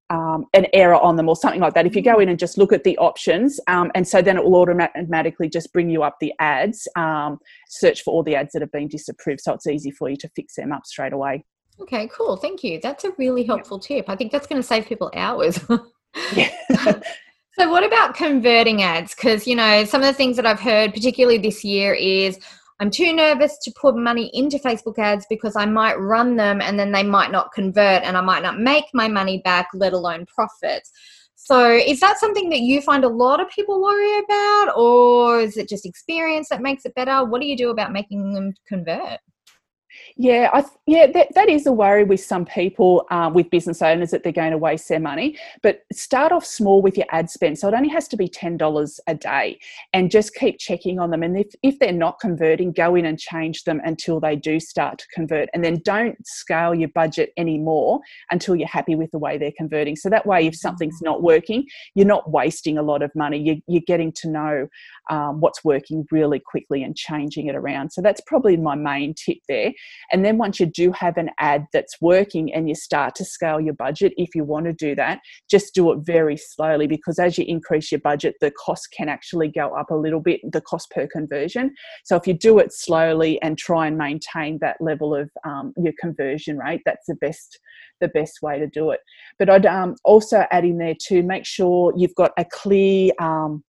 um, 0.09 0.45
an 0.53 0.67
error 0.73 0.95
on 0.95 1.15
them 1.15 1.27
or 1.27 1.35
something 1.35 1.59
like 1.59 1.73
that. 1.73 1.85
If 1.85 1.95
you 1.95 2.01
go 2.01 2.19
in 2.19 2.29
and 2.29 2.39
just 2.39 2.57
look 2.57 2.71
at 2.71 2.83
the 2.83 2.97
options, 2.97 3.59
um, 3.67 3.91
and 3.95 4.07
so 4.07 4.21
then 4.21 4.37
it 4.37 4.43
will 4.43 4.55
automatically 4.55 5.49
just 5.49 5.73
bring 5.73 5.89
you 5.89 6.03
up 6.03 6.17
the 6.19 6.33
ads, 6.39 6.87
um, 6.95 7.39
search 7.69 8.03
for 8.03 8.13
all 8.13 8.23
the 8.23 8.35
ads 8.35 8.53
that 8.53 8.61
have 8.61 8.71
been 8.71 8.87
disapproved. 8.87 9.41
So 9.41 9.53
it's 9.53 9.67
easy 9.67 9.91
for 9.91 10.09
you 10.09 10.17
to 10.17 10.29
fix 10.29 10.55
them 10.55 10.71
up 10.71 10.85
straight 10.85 11.13
away. 11.13 11.45
Okay, 11.79 12.09
cool. 12.11 12.37
Thank 12.37 12.63
you. 12.63 12.79
That's 12.81 13.03
a 13.03 13.11
really 13.17 13.43
helpful 13.43 13.79
tip. 13.79 14.09
I 14.09 14.15
think 14.15 14.31
that's 14.31 14.47
going 14.47 14.61
to 14.61 14.67
save 14.67 14.87
people 14.87 15.11
hours. 15.15 15.55
so, 15.57 17.69
what 17.69 17.83
about 17.83 18.15
converting 18.15 18.81
ads? 18.81 19.13
Because, 19.13 19.45
you 19.45 19.55
know, 19.55 19.85
some 19.85 20.01
of 20.01 20.07
the 20.07 20.13
things 20.13 20.37
that 20.37 20.47
I've 20.47 20.59
heard, 20.59 20.93
particularly 20.93 21.37
this 21.37 21.63
year, 21.63 21.93
is 21.93 22.39
I'm 22.79 22.91
too 22.91 23.11
nervous 23.11 23.57
to 23.59 23.71
put 23.71 23.95
money 23.95 24.29
into 24.33 24.59
Facebook 24.59 24.99
ads 24.99 25.25
because 25.29 25.55
I 25.55 25.65
might 25.65 25.99
run 25.99 26.35
them 26.35 26.61
and 26.61 26.79
then 26.79 26.91
they 26.91 27.03
might 27.03 27.31
not 27.31 27.51
convert 27.51 28.03
and 28.03 28.15
I 28.15 28.21
might 28.21 28.43
not 28.43 28.59
make 28.59 28.85
my 28.93 29.07
money 29.07 29.41
back, 29.43 29.69
let 29.73 29.93
alone 29.93 30.25
profits. 30.27 30.91
So, 31.35 31.71
is 31.71 31.99
that 32.01 32.19
something 32.19 32.49
that 32.49 32.59
you 32.59 32.81
find 32.81 33.03
a 33.03 33.09
lot 33.09 33.39
of 33.39 33.49
people 33.49 33.81
worry 33.81 34.17
about, 34.19 34.75
or 34.75 35.39
is 35.39 35.55
it 35.55 35.69
just 35.69 35.85
experience 35.85 36.49
that 36.49 36.61
makes 36.61 36.83
it 36.83 36.93
better? 36.95 37.23
What 37.23 37.41
do 37.41 37.47
you 37.47 37.55
do 37.55 37.69
about 37.69 37.93
making 37.93 38.33
them 38.33 38.53
convert? 38.67 39.19
Yeah, 40.15 40.49
I, 40.51 40.63
yeah, 40.85 41.07
that, 41.11 41.33
that 41.35 41.49
is 41.49 41.67
a 41.67 41.71
worry 41.71 42.03
with 42.03 42.19
some 42.19 42.45
people, 42.45 43.05
uh, 43.11 43.29
with 43.33 43.49
business 43.49 43.81
owners, 43.81 44.11
that 44.11 44.23
they're 44.23 44.31
going 44.31 44.51
to 44.51 44.57
waste 44.57 44.89
their 44.89 44.99
money. 44.99 45.37
But 45.61 45.83
start 45.93 46.31
off 46.31 46.45
small 46.45 46.81
with 46.81 46.97
your 46.97 47.05
ad 47.11 47.29
spend. 47.29 47.59
So 47.59 47.67
it 47.67 47.73
only 47.73 47.89
has 47.89 48.07
to 48.09 48.17
be 48.17 48.27
$10 48.27 48.99
a 49.07 49.15
day 49.15 49.59
and 49.93 50.09
just 50.09 50.33
keep 50.33 50.59
checking 50.59 50.99
on 50.99 51.11
them. 51.11 51.23
And 51.23 51.37
if, 51.37 51.53
if 51.61 51.79
they're 51.79 51.91
not 51.91 52.19
converting, 52.19 52.71
go 52.71 52.95
in 52.95 53.05
and 53.05 53.19
change 53.19 53.63
them 53.63 53.81
until 53.85 54.19
they 54.19 54.35
do 54.35 54.59
start 54.59 54.99
to 54.99 55.07
convert. 55.13 55.49
And 55.53 55.63
then 55.63 55.81
don't 55.83 56.17
scale 56.25 56.73
your 56.73 56.89
budget 56.89 57.31
anymore 57.37 57.99
until 58.31 58.55
you're 58.55 58.67
happy 58.67 58.95
with 58.95 59.11
the 59.11 59.19
way 59.19 59.37
they're 59.37 59.51
converting. 59.55 59.95
So 59.95 60.09
that 60.09 60.25
way, 60.25 60.47
if 60.47 60.55
something's 60.55 61.01
not 61.01 61.21
working, 61.21 61.65
you're 61.93 62.07
not 62.07 62.31
wasting 62.31 62.77
a 62.77 62.83
lot 62.83 63.03
of 63.03 63.13
money. 63.15 63.37
You're, 63.37 63.57
you're 63.67 63.83
getting 63.85 64.11
to 64.13 64.29
know 64.29 64.67
um, 65.09 65.39
what's 65.39 65.63
working 65.63 66.05
really 66.11 66.39
quickly 66.39 66.83
and 66.83 66.95
changing 66.95 67.47
it 67.47 67.55
around. 67.55 67.91
So 67.91 68.01
that's 68.01 68.21
probably 68.27 68.57
my 68.57 68.75
main 68.75 69.13
tip 69.13 69.37
there. 69.47 69.71
And 70.11 70.23
then 70.23 70.37
once 70.37 70.59
you 70.59 70.65
do 70.65 70.91
have 70.91 71.17
an 71.17 71.29
ad 71.39 71.65
that's 71.73 71.99
working 72.01 72.53
and 72.53 72.67
you 72.67 72.75
start 72.75 73.15
to 73.15 73.25
scale 73.25 73.59
your 73.59 73.73
budget, 73.73 74.13
if 74.17 74.35
you 74.35 74.43
want 74.43 74.65
to 74.65 74.73
do 74.73 74.95
that, 74.95 75.19
just 75.49 75.73
do 75.73 75.91
it 75.91 75.99
very 76.01 76.37
slowly 76.37 76.87
because 76.87 77.19
as 77.19 77.37
you 77.37 77.45
increase 77.47 77.91
your 77.91 78.01
budget, 78.01 78.35
the 78.41 78.51
cost 78.51 78.89
can 78.95 79.09
actually 79.09 79.47
go 79.47 79.75
up 79.75 79.91
a 79.91 79.95
little 79.95 80.21
bit, 80.21 80.41
the 80.51 80.61
cost 80.61 80.89
per 80.91 81.07
conversion. 81.07 81.73
So 82.05 82.15
if 82.15 82.27
you 82.27 82.33
do 82.33 82.59
it 82.59 82.73
slowly 82.73 83.41
and 83.41 83.57
try 83.57 83.87
and 83.87 83.97
maintain 83.97 84.59
that 84.61 84.77
level 84.79 85.15
of 85.15 85.29
um, 85.45 85.73
your 85.77 85.93
conversion 85.99 86.57
rate, 86.57 86.81
that's 86.85 87.05
the 87.07 87.15
best 87.15 87.59
the 87.99 88.07
best 88.09 88.41
way 88.41 88.59
to 88.59 88.67
do 88.67 88.91
it. 88.91 88.99
But 89.39 89.49
I'd 89.49 89.65
um, 89.65 89.95
also 90.03 90.45
add 90.51 90.65
in 90.65 90.77
there 90.77 90.95
to 91.07 91.23
make 91.23 91.45
sure 91.45 91.93
you've 91.95 92.15
got 92.15 92.31
a 92.37 92.45
clear 92.45 93.11
um, 93.19 93.63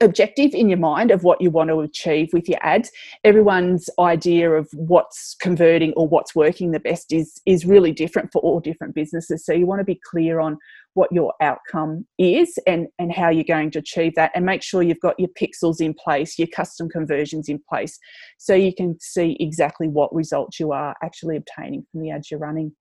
objective 0.00 0.54
in 0.54 0.68
your 0.68 0.78
mind 0.78 1.10
of 1.10 1.22
what 1.22 1.40
you 1.40 1.50
want 1.50 1.70
to 1.70 1.80
achieve 1.80 2.28
with 2.32 2.48
your 2.48 2.58
ads 2.62 2.90
everyone's 3.22 3.88
idea 3.98 4.50
of 4.50 4.68
what's 4.74 5.36
converting 5.40 5.92
or 5.92 6.06
what's 6.08 6.34
working 6.34 6.72
the 6.72 6.80
best 6.80 7.12
is 7.12 7.40
is 7.46 7.64
really 7.64 7.92
different 7.92 8.30
for 8.32 8.40
all 8.42 8.60
different 8.60 8.94
businesses. 8.94 9.44
So 9.44 9.52
you 9.52 9.66
want 9.66 9.80
to 9.80 9.84
be 9.84 10.00
clear 10.10 10.40
on 10.40 10.58
what 10.94 11.10
your 11.12 11.32
outcome 11.40 12.06
is 12.18 12.58
and 12.66 12.88
and 12.98 13.12
how 13.12 13.30
you're 13.30 13.44
going 13.44 13.70
to 13.72 13.78
achieve 13.78 14.14
that 14.16 14.32
and 14.34 14.44
make 14.44 14.62
sure 14.62 14.82
you've 14.82 15.00
got 15.00 15.18
your 15.18 15.30
pixels 15.40 15.80
in 15.80 15.94
place 15.94 16.38
your 16.38 16.48
custom 16.48 16.88
conversions 16.88 17.48
in 17.48 17.60
place 17.68 17.98
so 18.38 18.54
you 18.54 18.74
can 18.74 18.96
see 19.00 19.36
exactly 19.40 19.88
what 19.88 20.14
results 20.14 20.60
you 20.60 20.72
are 20.72 20.94
actually 21.02 21.36
obtaining 21.36 21.84
from 21.90 22.02
the 22.02 22.10
ads 22.10 22.30
you're 22.30 22.40
running. 22.40 22.72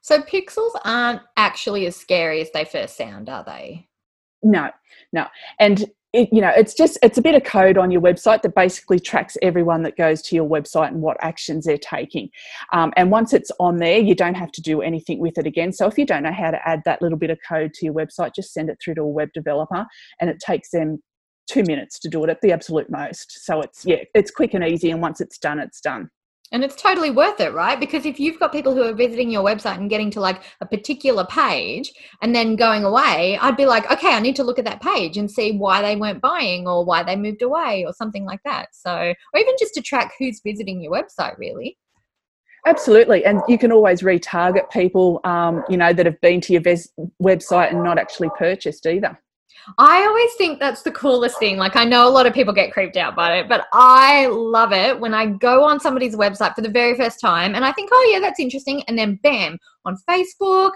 So 0.00 0.22
pixels 0.22 0.72
aren't 0.84 1.22
actually 1.36 1.86
as 1.86 1.96
scary 1.96 2.40
as 2.40 2.50
they 2.52 2.64
first 2.64 2.96
sound 2.96 3.28
are 3.28 3.44
they? 3.44 3.88
No 4.42 4.70
no. 5.12 5.26
And 5.58 5.86
it, 6.12 6.28
you 6.32 6.40
know 6.40 6.52
it's 6.56 6.74
just 6.74 6.98
it's 7.02 7.18
a 7.18 7.22
bit 7.22 7.34
of 7.34 7.44
code 7.44 7.76
on 7.76 7.90
your 7.90 8.00
website 8.00 8.42
that 8.42 8.54
basically 8.54 8.98
tracks 8.98 9.36
everyone 9.42 9.82
that 9.82 9.96
goes 9.96 10.22
to 10.22 10.36
your 10.36 10.48
website 10.48 10.88
and 10.88 11.02
what 11.02 11.16
actions 11.20 11.64
they're 11.64 11.78
taking. 11.78 12.30
Um, 12.72 12.92
and 12.96 13.10
once 13.10 13.32
it's 13.32 13.50
on 13.58 13.76
there 13.76 13.98
you 13.98 14.14
don't 14.14 14.34
have 14.34 14.52
to 14.52 14.62
do 14.62 14.82
anything 14.82 15.18
with 15.18 15.38
it 15.38 15.46
again. 15.46 15.72
So 15.72 15.86
if 15.86 15.98
you 15.98 16.06
don't 16.06 16.22
know 16.22 16.32
how 16.32 16.50
to 16.50 16.68
add 16.68 16.82
that 16.84 17.02
little 17.02 17.18
bit 17.18 17.30
of 17.30 17.38
code 17.46 17.74
to 17.74 17.84
your 17.84 17.94
website 17.94 18.34
just 18.34 18.52
send 18.52 18.70
it 18.70 18.78
through 18.82 18.94
to 18.94 19.02
a 19.02 19.06
web 19.06 19.30
developer 19.34 19.86
and 20.20 20.30
it 20.30 20.38
takes 20.38 20.70
them 20.70 21.02
two 21.48 21.62
minutes 21.62 21.98
to 22.00 22.08
do 22.08 22.24
it 22.24 22.30
at 22.30 22.40
the 22.40 22.52
absolute 22.52 22.90
most. 22.90 23.44
So 23.44 23.60
it's 23.60 23.84
yeah 23.84 24.02
it's 24.14 24.30
quick 24.30 24.54
and 24.54 24.64
easy 24.64 24.90
and 24.90 25.02
once 25.02 25.20
it's 25.20 25.38
done 25.38 25.58
it's 25.58 25.80
done 25.80 26.10
and 26.52 26.62
it's 26.62 26.80
totally 26.80 27.10
worth 27.10 27.40
it, 27.40 27.52
right? 27.52 27.78
Because 27.78 28.06
if 28.06 28.20
you've 28.20 28.38
got 28.38 28.52
people 28.52 28.74
who 28.74 28.82
are 28.82 28.92
visiting 28.92 29.30
your 29.30 29.42
website 29.42 29.78
and 29.78 29.90
getting 29.90 30.10
to 30.12 30.20
like 30.20 30.42
a 30.60 30.66
particular 30.66 31.24
page 31.24 31.92
and 32.22 32.34
then 32.34 32.56
going 32.56 32.84
away, 32.84 33.36
I'd 33.40 33.56
be 33.56 33.66
like, 33.66 33.90
okay, 33.90 34.12
I 34.12 34.20
need 34.20 34.36
to 34.36 34.44
look 34.44 34.58
at 34.58 34.64
that 34.64 34.80
page 34.80 35.16
and 35.16 35.30
see 35.30 35.56
why 35.56 35.82
they 35.82 35.96
weren't 35.96 36.20
buying 36.22 36.68
or 36.68 36.84
why 36.84 37.02
they 37.02 37.16
moved 37.16 37.42
away 37.42 37.84
or 37.86 37.92
something 37.92 38.24
like 38.24 38.40
that. 38.44 38.68
So, 38.72 38.92
or 38.92 39.40
even 39.40 39.54
just 39.58 39.74
to 39.74 39.82
track 39.82 40.12
who's 40.18 40.40
visiting 40.44 40.80
your 40.80 40.92
website, 40.92 41.36
really. 41.38 41.78
Absolutely, 42.66 43.24
and 43.24 43.40
you 43.48 43.58
can 43.58 43.70
always 43.70 44.02
retarget 44.02 44.70
people, 44.72 45.20
um, 45.22 45.62
you 45.68 45.76
know, 45.76 45.92
that 45.92 46.04
have 46.04 46.20
been 46.20 46.40
to 46.42 46.52
your 46.52 46.62
website 47.22 47.70
and 47.70 47.84
not 47.84 47.96
actually 47.96 48.30
purchased 48.36 48.86
either. 48.86 49.16
I 49.78 50.04
always 50.04 50.32
think 50.34 50.58
that's 50.58 50.82
the 50.82 50.92
coolest 50.92 51.38
thing. 51.38 51.56
Like, 51.56 51.76
I 51.76 51.84
know 51.84 52.08
a 52.08 52.10
lot 52.10 52.26
of 52.26 52.34
people 52.34 52.52
get 52.52 52.72
creeped 52.72 52.96
out 52.96 53.16
by 53.16 53.38
it, 53.38 53.48
but 53.48 53.66
I 53.72 54.26
love 54.26 54.72
it 54.72 54.98
when 54.98 55.14
I 55.14 55.26
go 55.26 55.64
on 55.64 55.80
somebody's 55.80 56.16
website 56.16 56.54
for 56.54 56.62
the 56.62 56.68
very 56.68 56.96
first 56.96 57.20
time 57.20 57.54
and 57.54 57.64
I 57.64 57.72
think, 57.72 57.90
oh, 57.92 58.10
yeah, 58.12 58.20
that's 58.20 58.40
interesting. 58.40 58.82
And 58.88 58.98
then, 58.98 59.18
bam, 59.22 59.58
on 59.84 59.96
Facebook, 60.08 60.72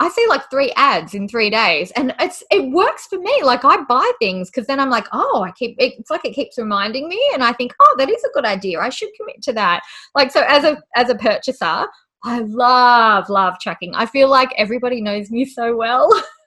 I 0.00 0.08
see 0.10 0.24
like 0.28 0.48
three 0.48 0.72
ads 0.76 1.14
in 1.14 1.26
three 1.26 1.50
days, 1.50 1.90
and 1.96 2.14
it's 2.20 2.44
it 2.52 2.70
works 2.70 3.06
for 3.06 3.18
me. 3.18 3.42
Like 3.42 3.64
I 3.64 3.82
buy 3.82 4.10
things 4.20 4.48
because 4.48 4.68
then 4.68 4.78
I'm 4.78 4.90
like, 4.90 5.06
oh, 5.12 5.42
I 5.42 5.50
keep 5.50 5.74
it's 5.78 6.08
like 6.08 6.24
it 6.24 6.34
keeps 6.34 6.56
reminding 6.56 7.08
me, 7.08 7.20
and 7.34 7.42
I 7.42 7.52
think, 7.52 7.74
oh, 7.80 7.94
that 7.98 8.08
is 8.08 8.22
a 8.22 8.32
good 8.32 8.44
idea. 8.44 8.78
I 8.78 8.90
should 8.90 9.08
commit 9.16 9.42
to 9.42 9.52
that. 9.54 9.82
Like 10.14 10.30
so, 10.30 10.44
as 10.46 10.62
a 10.62 10.80
as 10.94 11.10
a 11.10 11.16
purchaser, 11.16 11.86
I 12.22 12.38
love 12.40 13.28
love 13.28 13.54
tracking. 13.60 13.94
I 13.96 14.06
feel 14.06 14.28
like 14.28 14.54
everybody 14.56 15.00
knows 15.00 15.30
me 15.32 15.44
so 15.44 15.76
well. 15.76 16.10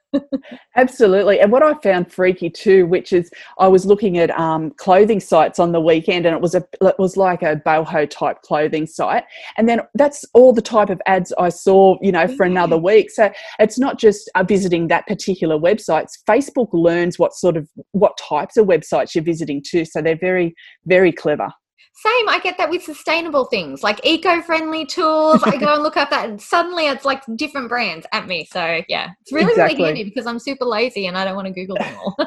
Absolutely. 0.75 1.39
And 1.39 1.51
what 1.51 1.63
I 1.63 1.74
found 1.75 2.12
freaky 2.12 2.50
too, 2.50 2.86
which 2.86 3.13
is 3.13 3.30
I 3.60 3.68
was 3.68 3.86
looking 3.86 4.18
at 4.18 4.30
um, 4.39 4.72
clothing 4.72 5.20
sites 5.20 5.60
on 5.60 5.72
the 5.72 5.82
weekend 5.82 6.25
and 6.25 6.36
it 6.36 6.41
was 6.41 6.56
a 6.56 6.63
it 6.82 6.96
was 7.00 7.18
like 7.18 7.41
a 7.41 7.56
boho 7.65 8.10
type 8.10 8.41
clothing 8.41 8.88
site. 8.88 9.24
And 9.58 9.68
then 9.70 9.82
that's 9.96 10.25
all 10.34 10.53
the 10.53 10.62
type 10.62 10.89
of 10.89 11.01
ads 11.06 11.34
I 11.38 11.50
saw, 11.50 11.98
you 12.01 12.12
know, 12.12 12.27
for 12.27 12.46
another 12.46 12.77
week. 12.77 13.12
So 13.12 13.32
it's 13.60 13.80
not 13.80 14.00
just 14.00 14.30
uh, 14.36 14.44
visiting 14.44 14.88
that 14.88 15.08
particular 15.08 15.58
websites. 15.58 16.12
Facebook 16.27 16.70
learns 16.74 17.20
what 17.20 17.34
sort 17.34 17.58
of 17.58 17.68
what 17.91 18.18
types 18.18 18.58
of 18.58 18.68
websites 18.68 19.15
you're 19.15 19.24
visiting 19.24 19.63
too. 19.65 19.86
So 19.86 20.01
they're 20.01 20.18
very, 20.18 20.56
very 20.86 21.12
clever. 21.12 21.51
Same, 21.94 22.30
I 22.30 22.40
get 22.40 22.58
that 22.58 22.70
with 22.70 22.84
sustainable 22.84 23.46
things 23.46 23.84
like 23.84 24.00
eco-friendly 24.06 24.86
tools. 24.86 25.44
I 25.44 25.58
go 25.58 25.74
and 25.74 25.84
look 25.84 25.98
up 25.98 26.10
that, 26.10 26.30
and 26.30 26.42
suddenly 26.42 26.88
it's 26.88 27.06
like 27.06 27.22
different 27.36 27.70
brands 27.70 28.08
at 28.12 28.28
me. 28.28 28.48
So 28.52 28.82
yeah, 28.88 29.12
it's 29.22 29.32
really 29.32 29.52
exactly. 29.52 29.78
really 29.78 29.88
handy 29.88 30.04
because 30.04 30.26
I'm 30.26 30.40
super 30.40 30.66
lazy 30.66 31.08
and 31.08 31.18
I 31.18 31.26
don't 31.26 31.36
want 31.36 31.48
to 31.48 31.54
Google 31.54 31.78
them 31.78 31.96
all. 31.98 32.18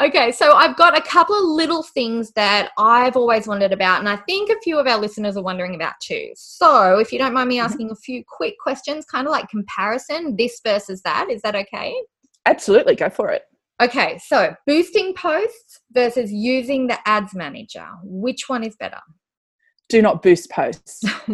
okay, 0.06 0.32
so 0.32 0.52
I've 0.52 0.76
got 0.76 0.96
a 0.98 1.02
couple 1.02 1.36
of 1.36 1.44
little 1.44 1.82
things 1.82 2.32
that 2.32 2.70
I've 2.78 3.16
always 3.16 3.46
wondered 3.46 3.72
about, 3.72 4.00
and 4.00 4.08
I 4.08 4.16
think 4.16 4.50
a 4.50 4.58
few 4.60 4.78
of 4.78 4.86
our 4.86 4.98
listeners 4.98 5.36
are 5.36 5.42
wondering 5.42 5.74
about 5.74 5.94
too. 6.00 6.30
So 6.34 6.98
if 6.98 7.12
you 7.12 7.18
don't 7.18 7.34
mind 7.34 7.48
me 7.48 7.58
mm-hmm. 7.58 7.66
asking 7.66 7.86
mm-hmm. 7.88 7.92
a 7.92 7.96
few 7.96 8.24
quick 8.26 8.54
questions, 8.58 9.04
kind 9.04 9.26
of 9.26 9.30
like 9.30 9.48
comparison, 9.48 10.36
this 10.36 10.60
versus 10.64 11.02
that, 11.02 11.30
is 11.30 11.42
that 11.42 11.54
okay? 11.54 11.94
Absolutely, 12.46 12.96
go 12.96 13.10
for 13.10 13.30
it. 13.30 13.42
Okay, 13.80 14.18
so 14.18 14.54
boosting 14.66 15.14
posts 15.14 15.80
versus 15.92 16.30
using 16.30 16.86
the 16.86 16.98
ads 17.08 17.34
manager. 17.34 17.86
Which 18.02 18.48
one 18.48 18.62
is 18.62 18.76
better? 18.76 19.00
Do 19.88 20.02
not 20.02 20.22
boost 20.22 20.50
posts. 20.50 21.02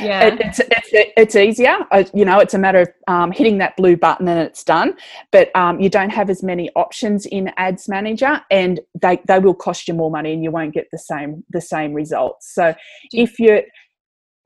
yeah, 0.00 0.24
it, 0.24 0.40
it's, 0.40 0.60
it's, 0.60 1.12
it's 1.16 1.36
easier. 1.36 1.76
you 2.14 2.24
know, 2.24 2.38
it's 2.38 2.54
a 2.54 2.58
matter 2.58 2.80
of 2.80 2.88
um, 3.08 3.30
hitting 3.30 3.58
that 3.58 3.76
blue 3.76 3.94
button 3.94 4.26
and 4.26 4.40
it's 4.40 4.64
done. 4.64 4.94
But 5.30 5.54
um, 5.54 5.80
you 5.80 5.90
don't 5.90 6.10
have 6.10 6.30
as 6.30 6.42
many 6.42 6.70
options 6.74 7.26
in 7.26 7.52
Ads 7.58 7.88
Manager, 7.88 8.40
and 8.50 8.80
they, 9.00 9.20
they 9.26 9.38
will 9.38 9.54
cost 9.54 9.86
you 9.86 9.92
more 9.92 10.10
money, 10.10 10.32
and 10.32 10.42
you 10.42 10.50
won't 10.50 10.72
get 10.72 10.86
the 10.92 10.98
same 10.98 11.44
the 11.50 11.60
same 11.60 11.92
results. 11.92 12.54
So 12.54 12.74
if 13.12 13.38
you 13.38 13.60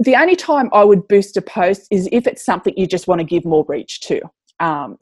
the 0.01 0.17
only 0.17 0.35
time 0.35 0.69
I 0.73 0.83
would 0.83 1.07
boost 1.07 1.37
a 1.37 1.43
post 1.43 1.87
is 1.93 2.09
if 2.11 2.27
it's 2.27 2.45
something 2.45 2.75
you 2.77 2.89
just 2.89 3.07
want 3.07 3.21
to 3.21 3.25
give 3.25 3.45
more 3.45 3.65
reach 3.69 4.01
to 4.01 4.21
um, 4.63 4.97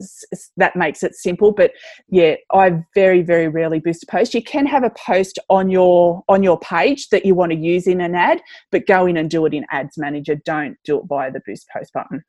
that 0.57 0.75
makes 0.75 1.03
it 1.03 1.15
simple. 1.15 1.51
But 1.53 1.71
yeah, 2.09 2.35
I 2.51 2.83
very 2.95 3.21
very 3.21 3.47
rarely 3.47 3.79
boost 3.79 4.03
a 4.03 4.07
post. 4.07 4.33
You 4.33 4.43
can 4.43 4.65
have 4.65 4.83
a 4.83 4.89
post 4.89 5.39
on 5.49 5.69
your 5.69 6.23
on 6.27 6.43
your 6.43 6.59
page 6.59 7.09
that 7.09 7.25
you 7.25 7.35
want 7.35 7.51
to 7.51 7.57
use 7.57 7.87
in 7.87 8.01
an 8.01 8.15
ad, 8.15 8.41
but 8.71 8.87
go 8.87 9.05
in 9.05 9.15
and 9.15 9.29
do 9.29 9.45
it 9.45 9.53
in 9.53 9.65
Ads 9.71 9.97
Manager. 9.97 10.35
Don't 10.35 10.77
do 10.83 10.99
it 10.99 11.05
via 11.07 11.31
the 11.31 11.41
boost 11.45 11.67
post 11.73 11.93
button. 11.93 12.23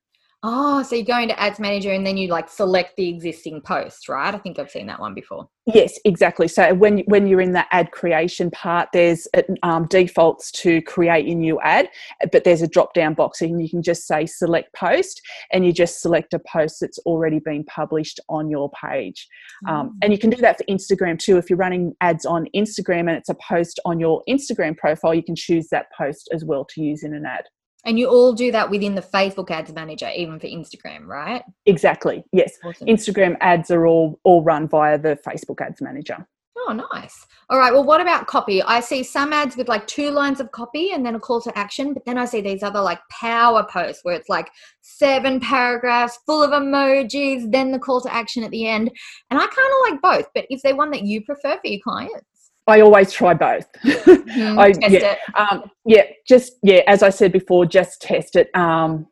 Oh, 0.44 0.82
so 0.82 0.96
you 0.96 1.04
go 1.04 1.18
into 1.18 1.38
Ads 1.38 1.60
Manager 1.60 1.92
and 1.92 2.04
then 2.04 2.16
you 2.16 2.26
like 2.26 2.48
select 2.48 2.96
the 2.96 3.08
existing 3.08 3.60
post, 3.60 4.08
right? 4.08 4.34
I 4.34 4.38
think 4.38 4.58
I've 4.58 4.70
seen 4.70 4.88
that 4.88 4.98
one 4.98 5.14
before. 5.14 5.48
Yes, 5.66 6.00
exactly. 6.04 6.48
So 6.48 6.74
when 6.74 6.98
when 7.06 7.28
you're 7.28 7.40
in 7.40 7.52
the 7.52 7.64
ad 7.72 7.92
creation 7.92 8.50
part, 8.50 8.88
there's 8.92 9.28
um, 9.62 9.86
defaults 9.86 10.50
to 10.62 10.82
create 10.82 11.28
a 11.28 11.34
new 11.36 11.60
ad, 11.60 11.88
but 12.32 12.42
there's 12.42 12.60
a 12.60 12.66
drop 12.66 12.92
down 12.92 13.14
box 13.14 13.40
and 13.40 13.62
you 13.62 13.70
can 13.70 13.82
just 13.82 14.08
say 14.08 14.26
select 14.26 14.74
post, 14.74 15.22
and 15.52 15.64
you 15.64 15.72
just 15.72 16.00
select 16.00 16.34
a 16.34 16.40
post 16.40 16.78
that's 16.80 16.98
already 17.06 17.38
been 17.38 17.62
published 17.64 18.18
on 18.28 18.50
your 18.50 18.68
page. 18.72 19.28
Um, 19.68 19.90
mm. 19.90 19.92
and 20.02 20.12
you 20.12 20.18
can 20.18 20.30
do 20.30 20.38
that 20.38 20.58
for 20.58 20.64
Instagram 20.64 21.20
too. 21.20 21.36
If 21.36 21.50
you're 21.50 21.56
running 21.56 21.94
ads 22.00 22.26
on 22.26 22.48
Instagram 22.56 23.00
and 23.00 23.10
it's 23.10 23.28
a 23.28 23.36
post 23.36 23.78
on 23.84 24.00
your 24.00 24.24
Instagram 24.28 24.76
profile, 24.76 25.14
you 25.14 25.22
can 25.22 25.36
choose 25.36 25.68
that 25.68 25.86
post 25.96 26.28
as 26.34 26.44
well 26.44 26.64
to 26.70 26.82
use 26.82 27.04
in 27.04 27.14
an 27.14 27.26
ad. 27.26 27.44
And 27.84 27.98
you 27.98 28.08
all 28.08 28.32
do 28.32 28.52
that 28.52 28.70
within 28.70 28.94
the 28.94 29.02
Facebook 29.02 29.50
ads 29.50 29.72
manager, 29.72 30.08
even 30.14 30.38
for 30.38 30.46
Instagram, 30.46 31.06
right? 31.06 31.42
Exactly. 31.66 32.24
Yes. 32.32 32.58
Awesome. 32.64 32.86
Instagram 32.86 33.36
ads 33.40 33.70
are 33.70 33.86
all 33.86 34.20
all 34.24 34.42
run 34.42 34.68
via 34.68 34.98
the 34.98 35.18
Facebook 35.26 35.60
ads 35.60 35.80
manager. 35.80 36.26
Oh, 36.68 36.72
nice. 36.92 37.26
All 37.50 37.58
right. 37.58 37.72
Well, 37.72 37.82
what 37.82 38.00
about 38.00 38.28
copy? 38.28 38.62
I 38.62 38.80
see 38.80 39.02
some 39.02 39.32
ads 39.32 39.56
with 39.56 39.68
like 39.68 39.86
two 39.86 40.10
lines 40.10 40.38
of 40.38 40.52
copy 40.52 40.92
and 40.92 41.04
then 41.04 41.14
a 41.16 41.20
call 41.20 41.40
to 41.40 41.58
action, 41.58 41.92
but 41.92 42.04
then 42.04 42.18
I 42.18 42.24
see 42.24 42.40
these 42.40 42.62
other 42.62 42.80
like 42.80 43.00
power 43.10 43.66
posts 43.68 44.04
where 44.04 44.14
it's 44.14 44.28
like 44.28 44.48
seven 44.80 45.40
paragraphs 45.40 46.20
full 46.24 46.42
of 46.42 46.50
emojis, 46.50 47.50
then 47.50 47.72
the 47.72 47.78
call 47.78 48.00
to 48.02 48.14
action 48.14 48.44
at 48.44 48.50
the 48.52 48.68
end. 48.68 48.90
And 49.30 49.40
I 49.40 49.46
kind 49.46 49.50
of 49.50 49.90
like 49.90 50.02
both, 50.02 50.30
but 50.34 50.46
is 50.50 50.62
there 50.62 50.76
one 50.76 50.90
that 50.92 51.02
you 51.02 51.24
prefer 51.24 51.54
for 51.54 51.66
your 51.66 51.80
clients? 51.82 52.26
I 52.66 52.80
always 52.80 53.12
try 53.12 53.34
both. 53.34 53.66
Mm, 54.32 54.58
I, 54.58 54.88
yeah, 54.88 55.16
um, 55.34 55.70
yeah, 55.84 56.04
just 56.26 56.54
yeah. 56.62 56.80
As 56.86 57.02
I 57.02 57.10
said 57.10 57.32
before, 57.32 57.66
just 57.66 58.00
test 58.00 58.34
it. 58.34 58.48
Um, 58.56 59.06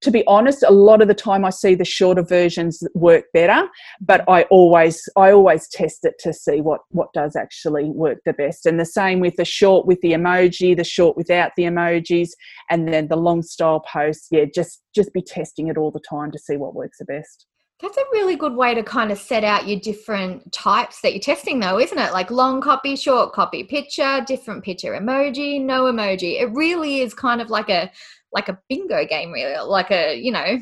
to 0.00 0.10
be 0.10 0.24
honest, 0.26 0.62
a 0.62 0.72
lot 0.72 1.02
of 1.02 1.08
the 1.08 1.14
time 1.14 1.44
I 1.44 1.50
see 1.50 1.74
the 1.74 1.84
shorter 1.84 2.22
versions 2.22 2.82
work 2.94 3.26
better, 3.34 3.68
but 4.00 4.24
I 4.28 4.44
always 4.44 5.08
I 5.16 5.30
always 5.30 5.68
test 5.68 6.04
it 6.04 6.14
to 6.20 6.32
see 6.32 6.60
what 6.60 6.80
what 6.88 7.12
does 7.12 7.36
actually 7.36 7.90
work 7.90 8.18
the 8.24 8.32
best. 8.32 8.66
And 8.66 8.80
the 8.80 8.86
same 8.86 9.20
with 9.20 9.36
the 9.36 9.44
short 9.44 9.86
with 9.86 10.00
the 10.00 10.12
emoji, 10.12 10.76
the 10.76 10.84
short 10.84 11.16
without 11.16 11.52
the 11.56 11.64
emojis, 11.64 12.30
and 12.70 12.88
then 12.88 13.08
the 13.08 13.16
long 13.16 13.42
style 13.42 13.80
posts. 13.80 14.28
Yeah, 14.30 14.46
just 14.52 14.82
just 14.94 15.12
be 15.12 15.22
testing 15.22 15.68
it 15.68 15.76
all 15.76 15.90
the 15.90 16.00
time 16.00 16.30
to 16.32 16.38
see 16.38 16.56
what 16.56 16.74
works 16.74 16.98
the 16.98 17.04
best. 17.04 17.46
That's 17.82 17.96
a 17.96 18.04
really 18.12 18.36
good 18.36 18.54
way 18.54 18.74
to 18.74 18.82
kind 18.82 19.10
of 19.10 19.18
set 19.18 19.42
out 19.42 19.66
your 19.66 19.80
different 19.80 20.52
types 20.52 21.00
that 21.00 21.12
you're 21.12 21.20
testing, 21.20 21.60
though, 21.60 21.78
isn't 21.78 21.98
it? 21.98 22.12
Like 22.12 22.30
long 22.30 22.60
copy, 22.60 22.94
short 22.94 23.32
copy, 23.32 23.64
picture, 23.64 24.22
different 24.26 24.62
picture, 24.62 24.92
emoji, 24.92 25.62
no 25.62 25.84
emoji. 25.84 26.40
It 26.40 26.52
really 26.52 27.00
is 27.00 27.14
kind 27.14 27.40
of 27.40 27.48
like 27.48 27.70
a 27.70 27.90
like 28.32 28.48
a 28.48 28.58
bingo 28.68 29.04
game, 29.06 29.32
really, 29.32 29.56
like 29.58 29.90
a 29.90 30.14
you 30.14 30.30
know 30.30 30.58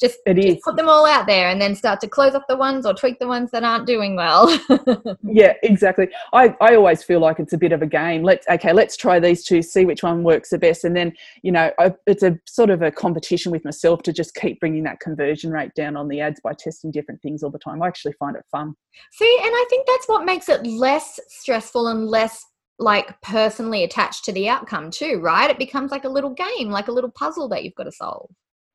just, 0.00 0.18
just 0.26 0.62
put 0.62 0.76
them 0.76 0.88
all 0.88 1.06
out 1.06 1.26
there 1.26 1.48
and 1.48 1.60
then 1.60 1.74
start 1.74 2.00
to 2.00 2.08
close 2.08 2.34
off 2.34 2.44
the 2.48 2.56
ones 2.56 2.86
or 2.86 2.94
tweak 2.94 3.18
the 3.18 3.26
ones 3.26 3.50
that 3.50 3.64
aren't 3.64 3.86
doing 3.86 4.14
well. 4.16 4.48
Yeah 5.22 5.54
exactly. 5.62 6.08
I, 6.32 6.54
I 6.60 6.74
always 6.74 7.02
feel 7.02 7.20
like 7.20 7.38
it's 7.38 7.52
a 7.52 7.58
bit 7.58 7.72
of 7.72 7.82
a 7.82 7.86
game. 7.86 8.22
Let's 8.22 8.46
okay 8.48 8.72
let's 8.72 8.96
try 8.96 9.18
these 9.20 9.44
two 9.44 9.62
see 9.62 9.84
which 9.84 10.02
one 10.02 10.22
works 10.22 10.50
the 10.50 10.58
best. 10.58 10.84
And 10.84 10.96
then 10.96 11.12
you 11.42 11.52
know 11.52 11.70
I, 11.78 11.94
it's 12.06 12.22
a 12.22 12.38
sort 12.46 12.70
of 12.70 12.82
a 12.82 12.90
competition 12.90 13.52
with 13.52 13.64
myself 13.64 14.02
to 14.04 14.12
just 14.12 14.34
keep 14.34 14.60
bringing 14.60 14.84
that 14.84 15.00
conversion 15.00 15.50
rate 15.50 15.74
down 15.74 15.96
on 15.96 16.08
the 16.08 16.20
ads 16.20 16.40
by 16.40 16.54
testing 16.54 16.90
different 16.90 17.20
things 17.22 17.42
all 17.42 17.50
the 17.50 17.58
time. 17.58 17.82
I 17.82 17.88
actually 17.88 18.14
find 18.14 18.36
it 18.36 18.44
fun. 18.50 18.74
See 19.12 19.38
and 19.42 19.52
i 19.52 19.66
think 19.68 19.86
that's 19.86 20.08
what 20.08 20.24
makes 20.24 20.48
it 20.48 20.66
less 20.66 21.20
stressful 21.28 21.88
and 21.88 22.06
less 22.06 22.44
like 22.78 23.20
personally 23.22 23.84
attached 23.84 24.24
to 24.24 24.32
the 24.32 24.48
outcome 24.48 24.90
too 24.90 25.20
right? 25.20 25.50
It 25.50 25.58
becomes 25.58 25.90
like 25.90 26.04
a 26.04 26.08
little 26.08 26.30
game 26.30 26.70
like 26.70 26.88
a 26.88 26.92
little 26.92 27.10
puzzle 27.10 27.48
that 27.48 27.64
you've 27.64 27.74
got 27.74 27.84
to 27.84 27.92
solve. 27.92 28.30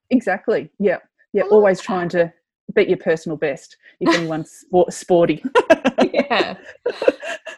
Exactly. 0.09 0.69
Yeah 0.79 0.99
yeah, 1.34 1.43
always 1.50 1.82
trying 1.82 2.10
to 2.10 2.32
beat 2.76 2.88
your 2.88 2.98
personal 2.98 3.38
best 3.38 3.78
if 4.00 4.15
anyone's 4.17 4.63
sporty. 4.89 5.43
yeah. 6.13 6.58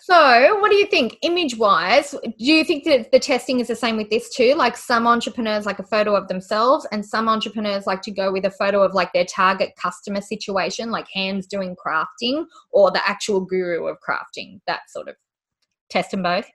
So, 0.02 0.60
what 0.60 0.70
do 0.70 0.78
you 0.78 0.86
think, 0.86 1.18
image 1.24 1.58
wise? 1.58 2.12
Do 2.12 2.32
you 2.38 2.64
think 2.64 2.84
that 2.86 3.12
the 3.12 3.20
testing 3.20 3.60
is 3.60 3.68
the 3.68 3.76
same 3.76 3.98
with 3.98 4.10
this 4.10 4.34
too? 4.36 4.54
Like, 4.56 4.78
some 4.78 5.08
entrepreneurs 5.08 5.66
like 5.66 5.80
a 5.80 5.84
photo 5.84 6.16
of 6.16 6.28
themselves, 6.28 6.86
and 6.92 7.06
some 7.06 7.28
entrepreneurs 7.28 7.88
like 7.88 8.02
to 8.04 8.12
go 8.12 8.32
with 8.32 8.46
a 8.46 8.52
photo 8.52 8.84
of 8.84 8.94
like 8.94 9.14
their 9.14 9.26
target 9.26 9.72
customer 9.82 10.22
situation, 10.22 10.92
like 10.92 11.08
hands 11.14 11.48
doing 11.48 11.76
crafting, 11.76 12.46
or 12.72 12.92
the 12.92 13.02
actual 13.08 13.42
guru 13.42 13.88
of 13.88 13.98
crafting, 14.08 14.60
that 14.68 14.82
sort 14.90 15.08
of 15.08 15.16
test 15.90 16.12
them 16.12 16.24
both? 16.24 16.48